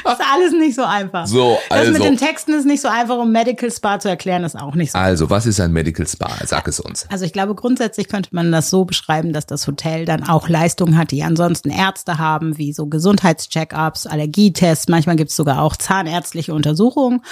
ist 0.13 0.21
alles 0.33 0.53
nicht 0.53 0.75
so 0.75 0.85
einfach. 0.85 1.27
So, 1.27 1.59
Das 1.69 1.87
mit 1.87 1.97
also. 1.97 2.03
den 2.05 2.17
Texten 2.17 2.53
ist 2.53 2.67
nicht 2.67 2.81
so 2.81 2.89
einfach, 2.89 3.17
um 3.17 3.33
Medical 3.33 3.71
Spa 3.71 3.99
zu 3.99 4.09
erklären, 4.09 4.45
ist 4.45 4.57
auch 4.57 4.75
nicht 4.75 4.93
so. 4.93 4.99
Also, 4.99 5.31
was 5.31 5.47
ist 5.47 5.61
ein 5.61 5.73
Medical 5.73 6.07
Spa? 6.07 6.31
Sag 6.45 6.69
es 6.69 6.81
uns. 6.81 7.07
Also 7.11 7.25
ich 7.25 7.33
glaube, 7.33 7.55
grundsätzlich 7.55 8.09
könnte 8.09 8.31
man 8.33 8.53
das 8.53 8.71
so 8.71 8.85
beschreiben, 8.85 9.33
dass 9.33 9.47
das 9.47 9.67
Hotel 9.67 10.05
dann 10.05 10.29
auch 10.29 10.49
Leistungen 10.49 10.97
hat, 10.99 11.11
die 11.11 11.23
ansonsten 11.23 11.71
Ärzte 11.71 12.19
haben, 12.19 12.59
wie 12.59 12.73
so 12.73 12.87
Gesundheitscheckups, 12.87 14.07
Allergietests. 14.07 14.89
Manchmal 14.89 15.17
gibt 15.17 15.31
es 15.31 15.37
sogar 15.37 15.63
auch 15.63 15.77
zahnärztliche 15.77 16.55
Untersuchungen. 16.55 17.23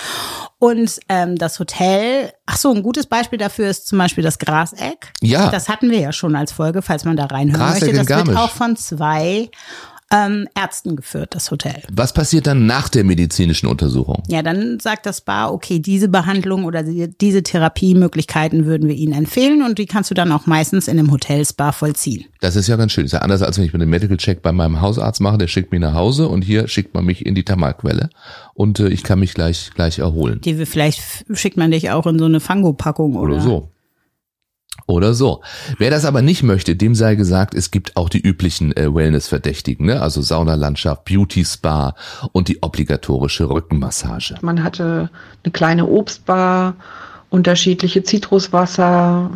Und 0.59 1.01
ähm, 1.09 1.37
das 1.37 1.59
Hotel, 1.59 2.33
ach 2.47 2.57
so, 2.57 2.73
ein 2.73 2.83
gutes 2.83 3.07
Beispiel 3.07 3.39
dafür 3.39 3.69
ist 3.69 3.87
zum 3.87 3.99
Beispiel 3.99 4.23
das 4.23 4.39
Graseck. 4.39 5.13
Ja. 5.21 5.51
Das 5.51 5.69
hatten 5.69 5.91
wir 5.91 5.99
ja 5.99 6.13
schon 6.13 6.37
als 6.37 6.53
Folge, 6.53 6.83
falls 6.83 7.05
man 7.05 7.17
da 7.17 7.27
reinhören 7.27 7.61
Graseck 7.61 7.95
möchte. 7.95 8.15
Das 8.15 8.27
wird 8.27 8.37
auch 8.37 8.51
von 8.51 8.77
zwei 8.77 9.51
ähm, 10.13 10.47
Ärzten 10.55 10.95
geführt, 10.97 11.35
das 11.35 11.51
Hotel. 11.51 11.83
Was 11.93 12.13
passiert 12.13 12.47
dann 12.47 12.67
nach 12.67 12.89
der 12.89 13.03
medizinischen 13.05 13.67
Untersuchung? 13.67 14.23
Ja, 14.29 14.43
dann 14.43 14.79
sagt 14.81 15.07
das 15.07 15.19
Spa, 15.19 15.49
okay, 15.49 15.79
diese 15.79 16.09
Behandlung 16.09 16.65
oder 16.65 16.83
die- 16.83 17.09
diese 17.21 17.43
Therapiemöglichkeiten 17.43 18.67
würden 18.67 18.89
wir 18.89 18.95
Ihnen 18.95 19.13
empfehlen 19.13 19.63
und 19.63 19.79
die 19.79 19.87
kannst 19.87 20.11
du 20.11 20.15
dann 20.15 20.31
auch 20.33 20.47
meistens 20.47 20.89
in 20.89 20.99
einem 20.99 21.11
Hotel-Spa 21.11 21.73
vollziehen. 21.73 22.25
Das 22.41 22.57
ist 22.57 22.69
ja 22.69 22.77
ganz 22.77 22.93
schön. 22.93 23.05
ist 23.05 23.13
ja 23.13 23.21
anders, 23.21 23.43
als 23.43 23.59
wenn 23.59 23.65
ich 23.65 23.73
mir 23.73 23.79
den 23.79 23.91
Medical 23.91 24.17
Check 24.17 24.43
bei 24.43 24.53
meinem 24.53 24.81
Hausarzt 24.81 25.21
mache. 25.21 25.39
Der 25.39 25.49
schickt 25.49 25.73
mich 25.73 25.81
nach 25.81 25.95
Hause 25.95 26.29
und 26.29 26.43
hier 26.43 26.69
schickt 26.69 26.95
man 26.95 27.05
mich 27.05 27.25
in 27.27 27.35
die 27.35 27.45
Thermalquelle 27.45 28.11
und 28.55 28.81
äh, 28.81 28.89
ich 28.89 29.03
kann 29.03 29.19
mich 29.21 29.35
gleich 29.35 29.71
gleich 29.75 29.99
erholen. 29.99 30.41
Die 30.43 30.55
vielleicht 30.67 31.25
schickt 31.33 31.57
man 31.57 31.71
dich 31.71 31.91
auch 31.91 32.07
in 32.07 32.19
so 32.19 32.25
eine 32.27 32.41
Fango-Packung 32.41 33.17
oder, 33.17 33.35
Oder 33.35 33.43
so. 33.43 33.69
Oder 34.87 35.15
so. 35.15 35.43
Wer 35.79 35.91
das 35.91 36.05
aber 36.05 36.23
nicht 36.23 36.43
möchte, 36.43 36.77
dem 36.77 36.95
sei 36.95 37.15
gesagt, 37.15 37.55
es 37.55 37.71
gibt 37.71 37.97
auch 37.97 38.09
die 38.09 38.21
üblichen 38.21 38.77
äh, 38.77 38.93
Wellness-Verdächtigen, 38.95 39.87
ne? 39.87 40.01
also 40.01 40.23
Saunalandschaft, 40.23 41.05
Beauty 41.05 41.45
Spa 41.45 41.95
und 42.33 42.49
die 42.49 42.63
obligatorische 42.63 43.49
Rückenmassage. 43.49 44.37
Man 44.41 44.63
hatte 44.63 45.11
eine 45.45 45.53
kleine 45.53 45.87
Obstbar, 45.87 46.75
unterschiedliche 47.31 48.03
Zitruswasser, 48.03 49.31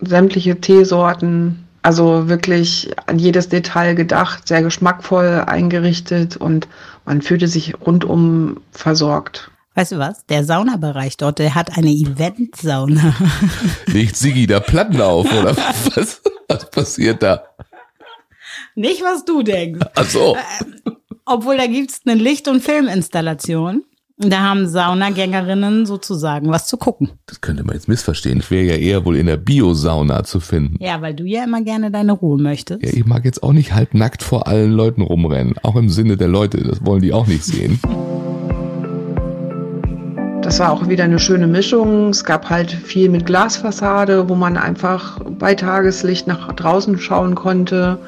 sämtliche 0.00 0.60
Teesorten. 0.60 1.64
Also 1.82 2.28
wirklich 2.28 2.90
an 3.06 3.18
jedes 3.18 3.48
Detail 3.48 3.94
gedacht, 3.94 4.48
sehr 4.48 4.62
geschmackvoll 4.62 5.44
eingerichtet 5.46 6.36
und 6.36 6.68
man 7.06 7.22
fühlte 7.22 7.48
sich 7.48 7.74
rundum 7.80 8.60
versorgt. 8.72 9.50
Weißt 9.74 9.92
du 9.92 9.98
was? 9.98 10.26
Der 10.26 10.44
Saunabereich 10.44 11.16
dort, 11.16 11.38
der 11.38 11.54
hat 11.54 11.76
eine 11.76 11.90
Event-Sauna. 11.90 13.14
Legt 13.86 14.16
Sigi 14.16 14.46
da 14.46 14.60
Platten 14.60 15.00
auf 15.00 15.30
oder 15.32 15.56
was? 15.56 16.20
Was 16.48 16.70
passiert 16.70 17.22
da? 17.22 17.44
Nicht, 18.74 19.02
was 19.02 19.24
du 19.24 19.42
denkst. 19.42 19.86
Ach 19.94 20.08
so. 20.08 20.36
Obwohl, 21.26 21.56
da 21.58 21.66
gibt's 21.66 22.00
eine 22.06 22.20
Licht- 22.20 22.48
und 22.48 22.62
Filminstallation. 22.62 23.84
Da 24.20 24.40
haben 24.40 24.66
Saunagängerinnen 24.66 25.86
sozusagen 25.86 26.48
was 26.50 26.66
zu 26.66 26.76
gucken. 26.76 27.10
Das 27.26 27.40
könnte 27.40 27.62
man 27.62 27.76
jetzt 27.76 27.86
missverstehen. 27.86 28.40
Ich 28.40 28.50
wäre 28.50 28.64
ja 28.64 28.74
eher 28.74 29.04
wohl 29.04 29.16
in 29.16 29.26
der 29.26 29.36
Biosauna 29.36 30.24
zu 30.24 30.40
finden. 30.40 30.82
Ja, 30.82 31.00
weil 31.02 31.14
du 31.14 31.22
ja 31.24 31.44
immer 31.44 31.62
gerne 31.62 31.92
deine 31.92 32.12
Ruhe 32.12 32.36
möchtest. 32.40 32.82
Ja, 32.82 32.88
ich 32.92 33.06
mag 33.06 33.24
jetzt 33.24 33.44
auch 33.44 33.52
nicht 33.52 33.74
halb 33.74 33.94
nackt 33.94 34.24
vor 34.24 34.48
allen 34.48 34.72
Leuten 34.72 35.02
rumrennen. 35.02 35.54
Auch 35.62 35.76
im 35.76 35.88
Sinne 35.88 36.16
der 36.16 36.26
Leute. 36.26 36.58
Das 36.64 36.84
wollen 36.84 37.02
die 37.02 37.12
auch 37.12 37.28
nicht 37.28 37.44
sehen. 37.44 37.78
Das 40.48 40.60
war 40.60 40.72
auch 40.72 40.88
wieder 40.88 41.04
eine 41.04 41.18
schöne 41.18 41.46
Mischung. 41.46 42.08
Es 42.08 42.24
gab 42.24 42.48
halt 42.48 42.72
viel 42.72 43.10
mit 43.10 43.26
Glasfassade, 43.26 44.30
wo 44.30 44.34
man 44.34 44.56
einfach 44.56 45.20
bei 45.38 45.54
Tageslicht 45.54 46.26
nach 46.26 46.50
draußen 46.54 46.98
schauen 46.98 47.34
konnte. 47.34 47.98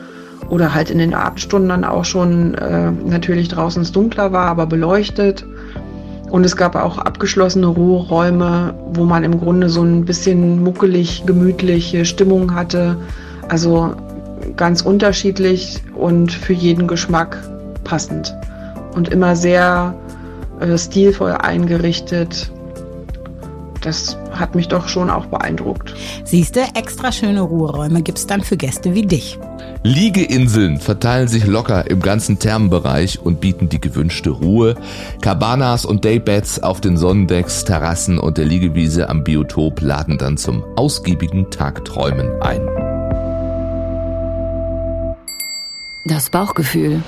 Oder 0.48 0.72
halt 0.72 0.90
in 0.90 0.96
den 0.96 1.12
Abendstunden 1.12 1.68
dann 1.68 1.84
auch 1.84 2.06
schon 2.06 2.54
äh, 2.54 2.92
natürlich 2.92 3.48
draußen 3.48 3.82
es 3.82 3.92
dunkler 3.92 4.32
war, 4.32 4.46
aber 4.46 4.64
beleuchtet. 4.64 5.44
Und 6.30 6.44
es 6.44 6.56
gab 6.56 6.76
auch 6.76 6.96
abgeschlossene 6.96 7.66
Ruheräume, 7.66 8.72
wo 8.94 9.04
man 9.04 9.22
im 9.22 9.38
Grunde 9.38 9.68
so 9.68 9.82
ein 9.82 10.06
bisschen 10.06 10.64
muckelig, 10.64 11.24
gemütliche 11.26 12.06
Stimmung 12.06 12.54
hatte. 12.54 12.96
Also 13.48 13.94
ganz 14.56 14.80
unterschiedlich 14.80 15.82
und 15.94 16.32
für 16.32 16.54
jeden 16.54 16.88
Geschmack 16.88 17.36
passend. 17.84 18.34
Und 18.94 19.10
immer 19.10 19.36
sehr 19.36 19.94
stilvoll 20.78 21.32
eingerichtet. 21.32 22.50
Das 23.80 24.18
hat 24.32 24.54
mich 24.54 24.68
doch 24.68 24.88
schon 24.88 25.08
auch 25.08 25.26
beeindruckt. 25.26 25.94
Siehst 26.24 26.56
du, 26.56 26.60
extra 26.74 27.12
schöne 27.12 27.40
Ruheräume 27.40 28.02
gibt's 28.02 28.26
dann 28.26 28.42
für 28.42 28.56
Gäste 28.56 28.94
wie 28.94 29.06
dich. 29.06 29.38
Liegeinseln 29.82 30.78
verteilen 30.78 31.28
sich 31.28 31.46
locker 31.46 31.90
im 31.90 32.00
ganzen 32.00 32.38
Thermenbereich 32.38 33.20
und 33.20 33.40
bieten 33.40 33.70
die 33.70 33.80
gewünschte 33.80 34.28
Ruhe. 34.28 34.74
Cabanas 35.22 35.86
und 35.86 36.04
Daybeds 36.04 36.62
auf 36.62 36.82
den 36.82 36.98
Sonnendecks, 36.98 37.64
Terrassen 37.64 38.18
und 38.18 38.36
der 38.36 38.44
Liegewiese 38.44 39.08
am 39.08 39.24
Biotop 39.24 39.80
laden 39.80 40.18
dann 40.18 40.36
zum 40.36 40.62
ausgiebigen 40.76 41.50
Tagträumen 41.50 42.42
ein. 42.42 42.60
Das 46.04 46.28
Bauchgefühl. 46.28 47.02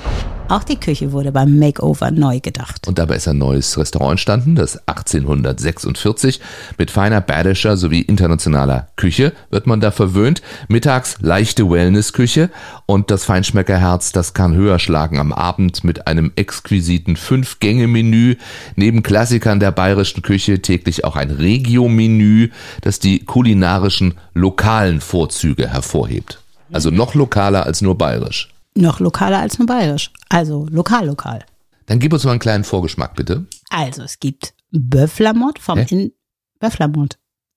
Auch 0.53 0.65
die 0.65 0.77
Küche 0.77 1.13
wurde 1.13 1.33
beim 1.33 1.59
Makeover 1.59 2.11
neu 2.11 2.39
gedacht. 2.39 2.87
Und 2.87 2.99
dabei 2.99 3.17
ist 3.17 3.27
ein 3.27 3.39
neues 3.39 3.79
Restaurant 3.79 4.11
entstanden, 4.11 4.55
das 4.55 4.87
1846. 4.87 6.41
Mit 6.77 6.91
feiner 6.91 7.23
badischer 7.23 7.79
sowie 7.79 8.03
internationaler 8.03 8.89
Küche 8.97 9.33
wird 9.49 9.67
man 9.67 9.81
da 9.81 9.91
verwöhnt. 9.91 10.43
Mittags 10.69 11.17
leichte 11.23 11.71
Wellnessküche 11.71 12.51
und 12.85 13.11
das 13.11 13.25
Feinschmeckerherz, 13.25 14.13
das 14.13 14.35
kann 14.35 14.55
höher 14.55 14.79
schlagen 14.79 15.19
am 15.19 15.33
Abend 15.33 15.85
mit 15.85 16.07
einem 16.07 16.33
exquisiten 16.37 17.17
Fünf-Gänge-Menü. 17.17 18.37
Neben 18.77 19.03
Klassikern 19.03 19.59
der 19.59 19.73
bayerischen 19.73 20.21
Küche 20.21 20.61
täglich 20.61 21.07
auch 21.07 21.17
ein 21.17 21.31
Regio-Menü, 21.31 22.51
das 22.83 22.99
die 22.99 23.25
kulinarischen 23.25 24.17
lokalen 24.35 25.01
Vorzüge 25.01 25.71
hervorhebt. 25.71 26.43
Also 26.71 26.91
noch 26.91 27.15
lokaler 27.15 27.65
als 27.65 27.81
nur 27.81 27.97
bayerisch. 27.97 28.52
Noch 28.75 29.01
lokaler 29.01 29.39
als 29.39 29.59
nur 29.59 29.67
bayerisch. 29.67 30.11
Also 30.29 30.67
lokal, 30.71 31.07
lokal. 31.07 31.45
Dann 31.87 31.99
gib 31.99 32.13
uns 32.13 32.25
mal 32.25 32.31
einen 32.31 32.41
kleinen 32.41 32.65
Vorgeschmack, 32.65 33.15
bitte. 33.15 33.47
Also 33.71 34.03
es 34.03 34.19
gibt 34.21 34.55
Bœuf-la-Motte 34.73 35.61
vom 35.61 35.79
Hä? 35.79 35.87
In 35.91 36.13
Bœuf-la-Motte. 36.61 37.17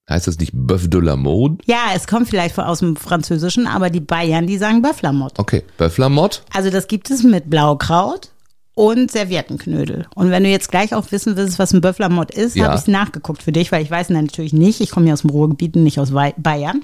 Heißt 0.09 0.27
das 0.27 0.37
nicht 0.37 0.53
Bœuf 0.53 0.87
de 0.87 0.99
la 1.01 1.15
Mode? 1.15 1.57
Ja, 1.65 1.91
es 1.95 2.05
kommt 2.05 2.27
vielleicht 2.29 2.53
von- 2.53 2.65
aus 2.65 2.79
dem 2.79 2.95
Französischen, 2.95 3.65
aber 3.65 3.89
die 3.89 4.01
Bayern, 4.01 4.45
die 4.45 4.57
sagen 4.57 4.83
Bœuf-la-Motte. 4.85 5.39
Okay, 5.39 5.63
Bœuf 5.79 5.99
la 5.99 6.09
Motte. 6.09 6.41
Also 6.53 6.69
das 6.69 6.87
gibt 6.87 7.09
es 7.09 7.23
mit 7.23 7.49
Blaukraut 7.49 8.29
und 8.75 9.09
Serviettenknödel. 9.09 10.05
Und 10.15 10.29
wenn 10.31 10.43
du 10.43 10.49
jetzt 10.49 10.69
gleich 10.69 10.93
auch 10.93 11.11
wissen 11.11 11.37
willst, 11.37 11.57
was 11.57 11.73
ein 11.73 11.81
Bœuf-la-Motte 11.81 12.39
ist, 12.39 12.55
Ja. 12.55 12.65
habe 12.65 12.75
ich 12.75 12.81
es 12.81 12.87
nachgeguckt 12.87 13.41
für 13.41 13.51
dich, 13.53 13.71
weil 13.71 13.81
ich 13.83 13.89
weiß 13.89 14.09
natürlich 14.09 14.53
nicht. 14.53 14.81
Ich 14.81 14.91
komme 14.91 15.07
ja 15.07 15.13
aus 15.13 15.21
dem 15.21 15.29
Ruhrgebiet 15.31 15.75
und 15.75 15.83
nicht 15.83 15.99
aus 15.99 16.11
Bayern. 16.11 16.83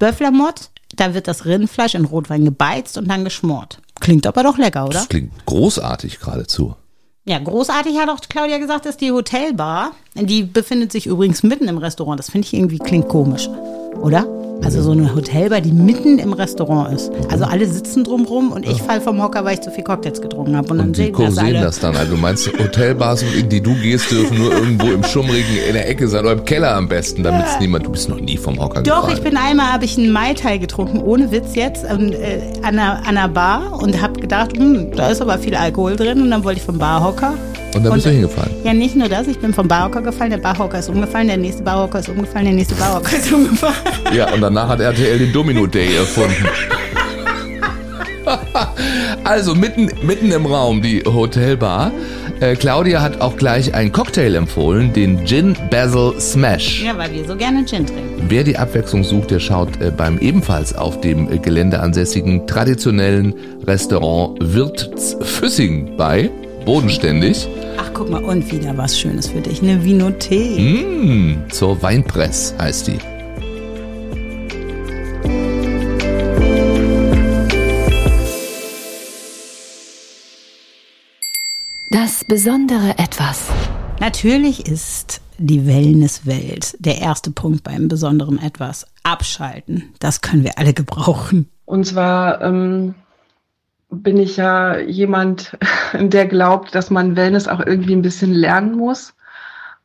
Bœuf-la-Motte, 0.00 0.64
da 0.96 1.14
wird 1.14 1.28
das 1.28 1.44
Rindfleisch 1.44 1.94
in 1.94 2.04
Rotwein 2.04 2.44
gebeizt 2.44 2.98
und 2.98 3.08
dann 3.08 3.24
geschmort. 3.24 3.80
Klingt 4.00 4.26
aber 4.26 4.42
doch 4.42 4.58
lecker, 4.58 4.84
oder? 4.84 4.94
Das 4.94 5.08
klingt 5.08 5.32
großartig 5.46 6.20
geradezu. 6.20 6.74
Ja, 7.24 7.38
großartig 7.40 7.98
hat 7.98 8.08
auch 8.08 8.20
Claudia 8.28 8.58
gesagt, 8.58 8.86
ist 8.86 9.00
die 9.00 9.10
Hotelbar. 9.10 9.92
Die 10.14 10.44
befindet 10.44 10.92
sich 10.92 11.06
übrigens 11.06 11.42
mitten 11.42 11.66
im 11.66 11.78
Restaurant. 11.78 12.20
Das 12.20 12.30
finde 12.30 12.46
ich 12.46 12.54
irgendwie 12.54 12.78
klingt 12.78 13.08
komisch, 13.08 13.48
oder? 14.00 14.26
Also 14.62 14.82
so 14.82 14.92
eine 14.92 15.14
Hotelbar, 15.14 15.60
die 15.60 15.72
mitten 15.72 16.18
im 16.18 16.32
Restaurant 16.32 16.92
ist. 16.94 17.10
Also 17.30 17.44
alle 17.44 17.66
sitzen 17.66 18.04
drumrum 18.04 18.52
und 18.52 18.66
ich 18.66 18.82
fall 18.82 19.00
vom 19.00 19.22
Hocker, 19.22 19.44
weil 19.44 19.54
ich 19.54 19.60
zu 19.60 19.70
viel 19.70 19.84
Cocktails 19.84 20.20
getrunken 20.20 20.56
habe. 20.56 20.68
Und, 20.70 20.78
dann 20.78 20.86
Und 20.88 20.96
die 20.96 21.04
sehen 21.04 21.14
das 21.16 21.34
sehen 21.34 21.54
das 21.54 21.78
dann. 21.80 21.96
Also 21.96 22.12
du 22.12 22.20
meinst, 22.20 22.50
Hotelbars, 22.58 23.22
in 23.22 23.48
die 23.48 23.60
du 23.60 23.74
gehst, 23.74 24.10
dürfen 24.10 24.38
nur 24.38 24.52
irgendwo 24.52 24.90
im 24.90 25.04
Schummrigen 25.04 25.56
in 25.68 25.74
der 25.74 25.88
Ecke 25.88 26.08
sein 26.08 26.24
oder 26.24 26.32
im 26.32 26.44
Keller 26.44 26.74
am 26.74 26.88
besten, 26.88 27.22
damit 27.22 27.46
es 27.46 27.60
niemand, 27.60 27.86
du 27.86 27.92
bist 27.92 28.08
noch 28.08 28.20
nie 28.20 28.36
vom 28.36 28.58
Hocker 28.60 28.82
Doch, 28.82 29.02
gefallen. 29.02 29.16
ich 29.16 29.22
bin 29.22 29.36
einmal, 29.36 29.72
habe 29.72 29.84
ich 29.84 29.96
einen 29.98 30.10
Mai 30.10 30.34
Tai 30.34 30.58
getrunken, 30.58 31.00
ohne 31.00 31.30
Witz 31.30 31.54
jetzt, 31.54 31.84
ähm, 31.88 32.12
äh, 32.12 32.40
an, 32.62 32.78
einer, 32.78 32.98
an 32.98 33.16
einer 33.16 33.28
Bar 33.28 33.80
und 33.80 34.00
habe 34.00 34.20
gedacht, 34.20 34.56
hm, 34.56 34.92
da 34.96 35.10
ist 35.10 35.20
aber 35.20 35.38
viel 35.38 35.54
Alkohol 35.54 35.96
drin 35.96 36.22
und 36.22 36.30
dann 36.30 36.44
wollte 36.44 36.58
ich 36.60 36.66
vom 36.66 36.78
Barhocker. 36.78 37.34
Und 37.76 37.84
dann 37.84 37.92
bist 37.94 38.06
du 38.06 38.10
hingefallen. 38.10 38.50
Ja, 38.64 38.72
nicht 38.72 38.96
nur 38.96 39.08
das, 39.08 39.26
ich 39.26 39.38
bin 39.38 39.52
vom 39.52 39.68
Barhocker 39.68 40.02
gefallen, 40.02 40.30
der 40.30 40.38
Barhocker 40.38 40.78
ist 40.78 40.88
umgefallen, 40.88 41.28
der 41.28 41.36
nächste 41.36 41.62
Barhocker 41.62 41.98
ist 41.98 42.08
umgefallen, 42.08 42.46
der 42.46 42.54
nächste 42.54 42.74
Barhocker 42.74 43.16
ist 43.16 43.32
umgefallen. 43.32 43.74
Ja, 44.14 44.32
und 44.32 44.40
danach 44.40 44.68
hat 44.68 44.80
RTL 44.80 45.18
den 45.18 45.32
Domino 45.32 45.66
Day 45.66 45.96
erfunden. 45.96 46.46
also 49.24 49.54
mitten, 49.54 49.90
mitten 50.02 50.32
im 50.32 50.46
Raum 50.46 50.82
die 50.82 51.02
Hotelbar. 51.04 51.92
Äh, 52.40 52.54
Claudia 52.56 53.00
hat 53.00 53.20
auch 53.20 53.36
gleich 53.36 53.72
einen 53.74 53.92
Cocktail 53.92 54.34
empfohlen, 54.34 54.92
den 54.92 55.24
Gin 55.26 55.56
Basil 55.70 56.20
Smash. 56.20 56.82
Ja, 56.82 56.96
weil 56.98 57.12
wir 57.12 57.24
so 57.24 57.36
gerne 57.36 57.64
Gin 57.64 57.86
trinken. 57.86 58.26
Wer 58.28 58.44
die 58.44 58.58
Abwechslung 58.58 59.04
sucht, 59.04 59.30
der 59.30 59.40
schaut 59.40 59.80
äh, 59.80 59.90
beim 59.90 60.18
ebenfalls 60.18 60.74
auf 60.74 61.00
dem 61.00 61.32
äh, 61.32 61.38
Gelände 61.38 61.80
ansässigen 61.80 62.46
traditionellen 62.46 63.34
Restaurant 63.66 64.38
Wirts 64.40 65.16
Füssing 65.22 65.96
bei. 65.96 66.30
Bodenständig. 66.66 67.46
Ach, 67.78 67.92
guck 67.94 68.10
mal, 68.10 68.24
und 68.24 68.50
wieder 68.50 68.76
was 68.76 68.98
Schönes 68.98 69.28
für 69.28 69.40
dich. 69.40 69.62
Eine 69.62 69.84
Vinothek. 69.84 70.58
Mmh, 70.58 71.48
zur 71.48 71.80
Weinpress 71.80 72.54
heißt 72.58 72.88
die. 72.88 72.98
Das 81.90 82.24
besondere 82.24 82.98
Etwas. 82.98 83.46
Natürlich 84.00 84.66
ist 84.66 85.20
die 85.38 85.68
Wellnesswelt 85.68 86.74
der 86.84 86.98
erste 86.98 87.30
Punkt 87.30 87.62
beim 87.62 87.86
besonderen 87.86 88.42
Etwas. 88.42 88.86
Abschalten. 89.04 89.94
Das 90.00 90.20
können 90.20 90.42
wir 90.42 90.58
alle 90.58 90.74
gebrauchen. 90.74 91.48
Und 91.64 91.86
zwar 91.86 92.42
ähm, 92.42 92.96
bin 93.90 94.18
ich 94.18 94.36
ja 94.36 94.78
jemand, 94.78 95.56
der 95.98 96.26
glaubt, 96.26 96.74
dass 96.74 96.90
man 96.90 97.16
Wellness 97.16 97.48
auch 97.48 97.60
irgendwie 97.60 97.94
ein 97.94 98.02
bisschen 98.02 98.32
lernen 98.32 98.76
muss. 98.76 99.14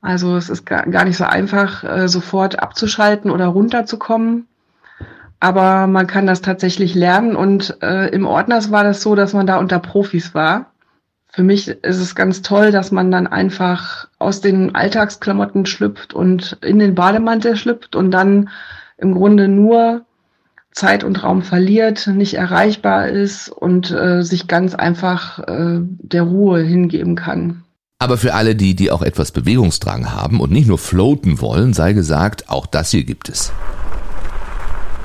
Also 0.01 0.35
es 0.35 0.49
ist 0.49 0.65
gar, 0.65 1.05
nicht 1.05 1.17
so 1.17 1.25
einfach, 1.25 1.83
äh, 1.83 2.07
sofort 2.07 2.59
abzuschalten 2.59 3.29
oder 3.29 3.47
runterzukommen. 3.47 4.47
Aber 5.39 5.87
man 5.87 6.07
kann 6.07 6.27
das 6.27 6.41
tatsächlich 6.41 6.95
lernen. 6.95 7.35
Und 7.35 7.77
äh, 7.81 8.07
im 8.09 8.25
Ordners 8.25 8.71
war 8.71 8.83
das 8.83 9.01
so, 9.01 9.15
dass 9.15 9.33
man 9.33 9.45
da 9.45 9.57
unter 9.57 9.79
Profis 9.79 10.33
war. 10.33 10.71
Für 11.29 11.43
mich 11.43 11.67
ist 11.67 11.99
es 11.99 12.15
ganz 12.15 12.41
toll, 12.41 12.71
dass 12.71 12.91
man 12.91 13.09
dann 13.09 13.25
einfach 13.25 14.07
aus 14.19 14.41
den 14.41 14.75
Alltagsklamotten 14.75 15.65
schlüpft 15.65 16.13
und 16.13 16.57
in 16.61 16.77
den 16.77 16.93
Bademantel 16.93 17.55
schlüpft 17.55 17.95
und 17.95 18.11
dann 18.11 18.49
im 18.97 19.13
Grunde 19.13 19.47
nur 19.47 20.05
Zeit 20.71 21.03
und 21.03 21.23
Raum 21.23 21.41
verliert, 21.41 22.07
nicht 22.07 22.35
erreichbar 22.35 23.07
ist 23.09 23.49
und 23.49 23.91
äh, 23.91 24.23
sich 24.23 24.47
ganz 24.47 24.73
einfach 24.73 25.39
äh, 25.39 25.79
der 25.81 26.23
Ruhe 26.23 26.61
hingeben 26.61 27.15
kann. 27.15 27.63
Aber 27.99 28.17
für 28.17 28.33
alle 28.33 28.55
die, 28.55 28.75
die 28.75 28.89
auch 28.89 29.03
etwas 29.03 29.31
Bewegungsdrang 29.31 30.11
haben 30.11 30.39
und 30.39 30.51
nicht 30.51 30.67
nur 30.67 30.79
floaten 30.79 31.39
wollen, 31.39 31.73
sei 31.73 31.93
gesagt, 31.93 32.49
auch 32.49 32.65
das 32.65 32.89
hier 32.89 33.03
gibt 33.03 33.29
es. 33.29 33.51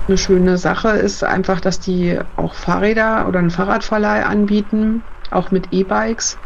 Eine 0.09 0.17
schöne 0.17 0.57
Sache 0.57 0.91
ist 0.91 1.25
einfach, 1.25 1.61
dass 1.61 1.81
die 1.81 2.19
auch 2.37 2.55
Fahrräder 2.55 3.27
oder 3.29 3.41
einen 3.41 3.51
Fahrradverleih 3.51 4.25
anbieten, 4.25 5.03
auch 5.31 5.51
mit 5.51 5.73
E-Bikes. 5.73 6.39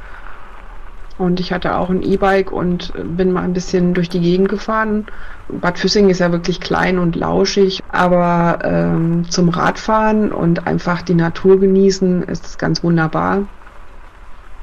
Und 1.20 1.38
ich 1.38 1.52
hatte 1.52 1.76
auch 1.76 1.90
ein 1.90 2.02
E-Bike 2.02 2.50
und 2.50 2.94
bin 3.14 3.30
mal 3.30 3.42
ein 3.42 3.52
bisschen 3.52 3.92
durch 3.92 4.08
die 4.08 4.20
Gegend 4.20 4.48
gefahren. 4.48 5.04
Bad 5.50 5.78
Füssing 5.78 6.08
ist 6.08 6.20
ja 6.20 6.32
wirklich 6.32 6.60
klein 6.60 6.98
und 6.98 7.14
lauschig, 7.14 7.82
aber 7.92 8.60
ähm, 8.62 9.28
zum 9.28 9.50
Radfahren 9.50 10.32
und 10.32 10.66
einfach 10.66 11.02
die 11.02 11.12
Natur 11.12 11.60
genießen 11.60 12.22
ist 12.22 12.46
es 12.46 12.56
ganz 12.56 12.82
wunderbar. 12.82 13.42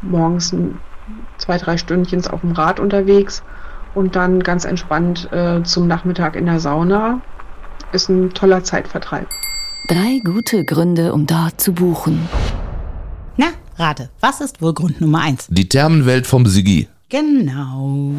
Morgens 0.01 0.55
zwei, 1.37 1.59
drei 1.59 1.77
Stündchen 1.77 2.25
auf 2.25 2.41
dem 2.41 2.53
Rad 2.53 2.79
unterwegs 2.79 3.43
und 3.93 4.15
dann 4.15 4.41
ganz 4.41 4.65
entspannt 4.65 5.31
äh, 5.31 5.61
zum 5.61 5.87
Nachmittag 5.87 6.35
in 6.35 6.47
der 6.47 6.59
Sauna. 6.59 7.21
Ist 7.91 8.09
ein 8.09 8.31
toller 8.31 8.63
Zeitvertreib. 8.63 9.27
Drei 9.89 10.21
gute 10.23 10.65
Gründe, 10.65 11.13
um 11.13 11.27
dort 11.27 11.61
zu 11.61 11.73
buchen. 11.73 12.27
Na, 13.37 13.47
rate, 13.77 14.09
was 14.19 14.41
ist 14.41 14.61
wohl 14.63 14.73
Grund 14.73 14.99
Nummer 14.99 15.21
eins? 15.21 15.45
Die 15.49 15.69
Thermenwelt 15.69 16.25
vom 16.25 16.47
Sigi. 16.47 16.87
Genau. 17.09 18.11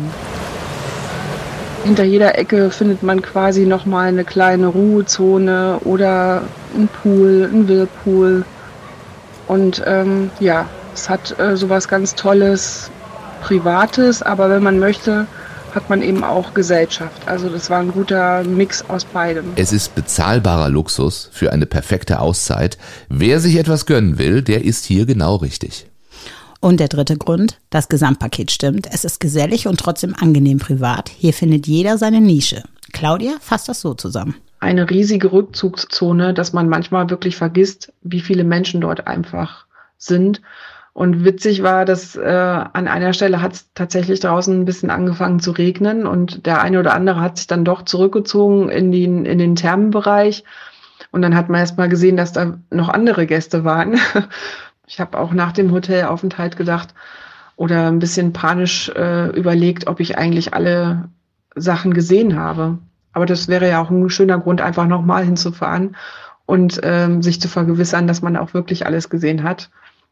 Hinter 1.84 2.04
jeder 2.04 2.38
Ecke 2.38 2.70
findet 2.70 3.02
man 3.02 3.20
quasi 3.20 3.66
nochmal 3.66 4.08
eine 4.08 4.24
kleine 4.24 4.68
Ruhezone 4.68 5.80
oder 5.84 6.42
ein 6.76 6.88
Pool, 6.88 7.50
ein 7.52 7.66
Whirlpool. 7.66 8.44
Und 9.48 9.82
ähm, 9.86 10.30
ja, 10.38 10.66
es 10.94 11.08
hat 11.08 11.36
äh, 11.40 11.56
sowas 11.56 11.88
ganz 11.88 12.14
Tolles, 12.14 12.90
Privates, 13.42 14.22
aber 14.22 14.50
wenn 14.50 14.62
man 14.62 14.78
möchte, 14.78 15.26
hat 15.74 15.90
man 15.90 16.02
eben 16.02 16.24
auch 16.24 16.54
Gesellschaft. 16.54 17.26
Also 17.26 17.48
das 17.48 17.70
war 17.70 17.80
ein 17.80 17.92
guter 17.92 18.44
Mix 18.44 18.84
aus 18.88 19.04
beidem. 19.04 19.52
Es 19.56 19.72
ist 19.72 19.94
bezahlbarer 19.94 20.68
Luxus 20.68 21.28
für 21.32 21.52
eine 21.52 21.66
perfekte 21.66 22.20
Auszeit. 22.20 22.78
Wer 23.08 23.40
sich 23.40 23.56
etwas 23.56 23.86
gönnen 23.86 24.18
will, 24.18 24.42
der 24.42 24.64
ist 24.64 24.84
hier 24.84 25.06
genau 25.06 25.36
richtig. 25.36 25.86
Und 26.60 26.80
der 26.80 26.88
dritte 26.88 27.16
Grund, 27.16 27.58
das 27.70 27.88
Gesamtpaket 27.88 28.50
stimmt. 28.50 28.88
Es 28.92 29.04
ist 29.04 29.20
gesellig 29.20 29.68
und 29.68 29.78
trotzdem 29.78 30.14
angenehm 30.18 30.58
privat. 30.58 31.08
Hier 31.08 31.32
findet 31.32 31.66
jeder 31.66 31.98
seine 31.98 32.20
Nische. 32.20 32.64
Claudia 32.92 33.34
fasst 33.40 33.68
das 33.68 33.80
so 33.80 33.94
zusammen. 33.94 34.34
Eine 34.60 34.90
riesige 34.90 35.30
Rückzugszone, 35.30 36.34
dass 36.34 36.52
man 36.52 36.68
manchmal 36.68 37.10
wirklich 37.10 37.36
vergisst, 37.36 37.92
wie 38.02 38.20
viele 38.20 38.42
Menschen 38.42 38.80
dort 38.80 39.06
einfach 39.06 39.66
sind. 39.98 40.40
Und 40.98 41.24
witzig 41.24 41.62
war, 41.62 41.84
dass 41.84 42.16
äh, 42.16 42.26
an 42.26 42.88
einer 42.88 43.12
Stelle 43.12 43.40
hat 43.40 43.52
es 43.52 43.72
tatsächlich 43.72 44.18
draußen 44.18 44.62
ein 44.62 44.64
bisschen 44.64 44.90
angefangen 44.90 45.38
zu 45.38 45.52
regnen 45.52 46.08
und 46.08 46.44
der 46.44 46.60
eine 46.60 46.80
oder 46.80 46.92
andere 46.92 47.20
hat 47.20 47.36
sich 47.36 47.46
dann 47.46 47.64
doch 47.64 47.82
zurückgezogen 47.82 48.68
in 48.68 48.90
den, 48.90 49.24
in 49.24 49.38
den 49.38 49.54
Thermenbereich. 49.54 50.42
Und 51.12 51.22
dann 51.22 51.36
hat 51.36 51.50
man 51.50 51.60
erst 51.60 51.78
mal 51.78 51.88
gesehen, 51.88 52.16
dass 52.16 52.32
da 52.32 52.58
noch 52.72 52.88
andere 52.88 53.26
Gäste 53.26 53.62
waren. 53.62 54.00
Ich 54.88 54.98
habe 54.98 55.18
auch 55.18 55.32
nach 55.32 55.52
dem 55.52 55.70
Hotelaufenthalt 55.70 56.56
gedacht 56.56 56.94
oder 57.54 57.86
ein 57.88 57.98
bisschen 57.98 58.32
panisch 58.32 58.88
äh, 58.88 59.28
überlegt, 59.38 59.86
ob 59.86 60.00
ich 60.00 60.16
eigentlich 60.16 60.54
alle 60.54 61.10
Sachen 61.54 61.92
gesehen 61.92 62.36
habe. 62.40 62.78
Aber 63.12 63.26
das 63.26 63.46
wäre 63.46 63.68
ja 63.68 63.82
auch 63.82 63.90
ein 63.90 64.10
schöner 64.10 64.38
Grund, 64.38 64.62
einfach 64.62 64.86
nochmal 64.86 65.24
hinzufahren 65.24 65.94
und 66.46 66.80
ähm, 66.82 67.22
sich 67.22 67.38
zu 67.40 67.48
vergewissern, 67.48 68.08
dass 68.08 68.22
man 68.22 68.36
auch 68.36 68.54
wirklich 68.54 68.86
alles 68.86 69.10
gesehen 69.10 69.44
hat. 69.44 69.70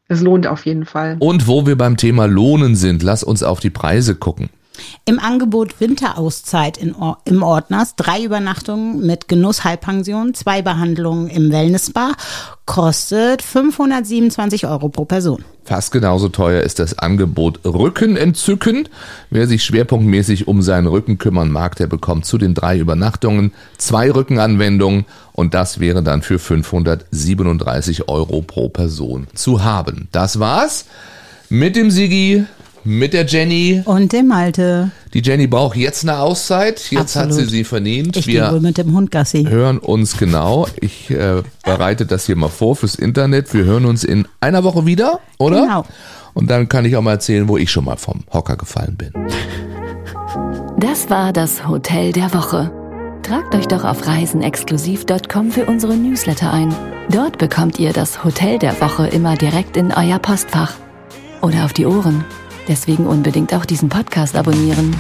Es 0.09 0.21
lohnt 0.21 0.47
auf 0.47 0.67
jeden 0.67 0.85
Fall. 0.85 1.17
Und 1.19 1.49
wo 1.49 1.67
wir 1.67 1.77
beim 1.77 1.97
Thema 1.97 2.27
Lohnen 2.27 2.77
sind, 2.77 3.03
lass 3.03 3.25
uns 3.25 3.43
auf 3.43 3.59
die 3.61 3.71
Preise 3.71 4.15
gucken. 4.15 4.49
Im 5.05 5.19
Angebot 5.19 5.81
Winterauszeit 5.81 6.77
in 6.77 6.95
Or 6.95 7.19
im 7.25 7.43
Ordners, 7.43 7.95
drei 7.97 8.23
Übernachtungen 8.23 9.07
mit 9.07 9.29
Genuss 9.29 9.65
Halbpension, 9.65 10.35
zwei 10.35 10.63
Behandlungen 10.63 11.29
im 11.29 11.53
Wellnessbar, 11.53 12.17
kostet 12.67 13.43
527 13.43 14.67
Euro 14.67 14.89
pro 14.89 15.05
Person. 15.05 15.45
Fast 15.65 15.91
genauso 15.91 16.29
teuer 16.29 16.63
ist 16.63 16.79
das 16.79 16.99
Angebot 16.99 17.61
Rücken 17.65 18.17
entzücken. 18.17 18.89
Wer 19.31 19.49
sich 19.49 19.65
schwerpunktmäßig 19.65 20.47
um 20.47 20.63
seinen 20.63 20.87
Rücken 20.87 21.19
kümmern 21.19 21.51
mag, 21.51 21.75
der 21.75 21.89
bekommt 21.89 22.25
zu 22.25 22.39
den 22.39 22.55
drei 22.55 22.79
Übernachtungen 22.79 23.53
zwei 23.77 24.11
Rückenanwendungen 24.13 25.07
und 25.33 25.55
das 25.55 25.81
wäre 25.81 26.05
dann 26.05 26.23
für 26.23 26.39
537 26.39 28.09
Euro 28.09 28.43
pro 28.43 28.69
Person 28.69 29.27
zu 29.35 29.65
haben. 29.65 30.09
Das 30.13 30.39
war's 30.39 30.87
mit 31.49 31.77
dem 31.77 31.91
Sigi 31.91 32.45
mit 32.87 33.13
der 33.13 33.27
Jenny. 33.27 33.83
Und 33.85 34.13
dem 34.13 34.29
Malte. 34.29 34.91
Die 35.13 35.21
Jenny 35.23 35.47
braucht 35.47 35.77
jetzt 35.77 36.05
eine 36.05 36.19
Auszeit. 36.19 36.81
Jetzt 36.91 37.17
Absolut. 37.17 37.29
hat 37.29 37.35
sie 37.35 37.45
sie 37.47 37.65
verdient. 37.65 38.17
Ich 38.17 38.27
Wir 38.27 38.51
wohl 38.53 38.61
mit 38.61 38.79
dem 38.79 38.95
Hund 38.95 39.11
Gassi. 39.11 39.45
hören 39.45 39.79
uns 39.79 40.17
genau. 40.17 40.67
Ich 40.81 41.11
äh, 41.11 41.43
bereite 41.65 42.07
das 42.07 42.27
hier 42.27 42.37
mal 42.37 42.49
vor 42.49 42.77
fürs 42.77 42.95
Internet. 42.95 43.53
Wir 43.53 43.65
hören 43.65 43.85
uns 43.85 44.05
in 44.05 44.27
einer 44.41 44.65
Woche 44.65 44.87
wieder, 44.87 45.21
oder? 45.39 45.63
Genau. 45.63 45.85
Und 46.35 46.49
dann 46.51 46.69
kann 46.69 46.85
ich 46.85 46.97
auch 46.97 47.03
mal 47.03 47.13
erzählen, 47.13 47.49
wo 47.49 47.57
ich 47.57 47.71
schon 47.71 47.85
mal 47.85 47.97
vom 47.97 48.25
Hocker 48.33 48.57
gefallen 48.57 48.97
bin. 48.97 49.13
Das 50.79 51.09
war 51.09 51.33
das 51.33 51.67
Hotel 51.67 52.13
der 52.13 52.33
Woche. 52.35 52.71
Tragt 53.23 53.55
euch 53.55 53.67
doch 53.67 53.85
auf 53.85 54.07
reisenexklusiv.com 54.07 55.51
für 55.51 55.65
unsere 55.65 55.97
Newsletter 55.97 56.53
ein. 56.53 56.75
Dort 57.11 57.39
bekommt 57.39 57.79
ihr 57.79 57.93
das 57.93 58.23
Hotel 58.23 58.59
der 58.59 58.81
Woche 58.81 59.07
immer 59.09 59.37
direkt 59.37 59.77
in 59.77 59.93
euer 59.93 60.19
Postfach. 60.19 60.75
Oder 61.41 61.65
auf 61.65 61.73
die 61.73 61.87
Ohren. 61.87 62.25
Deswegen 62.69 63.07
unbedingt 63.07 63.55
auch 63.55 63.65
diesen 63.65 63.89
Podcast 63.89 64.37
abonnieren. 64.37 64.95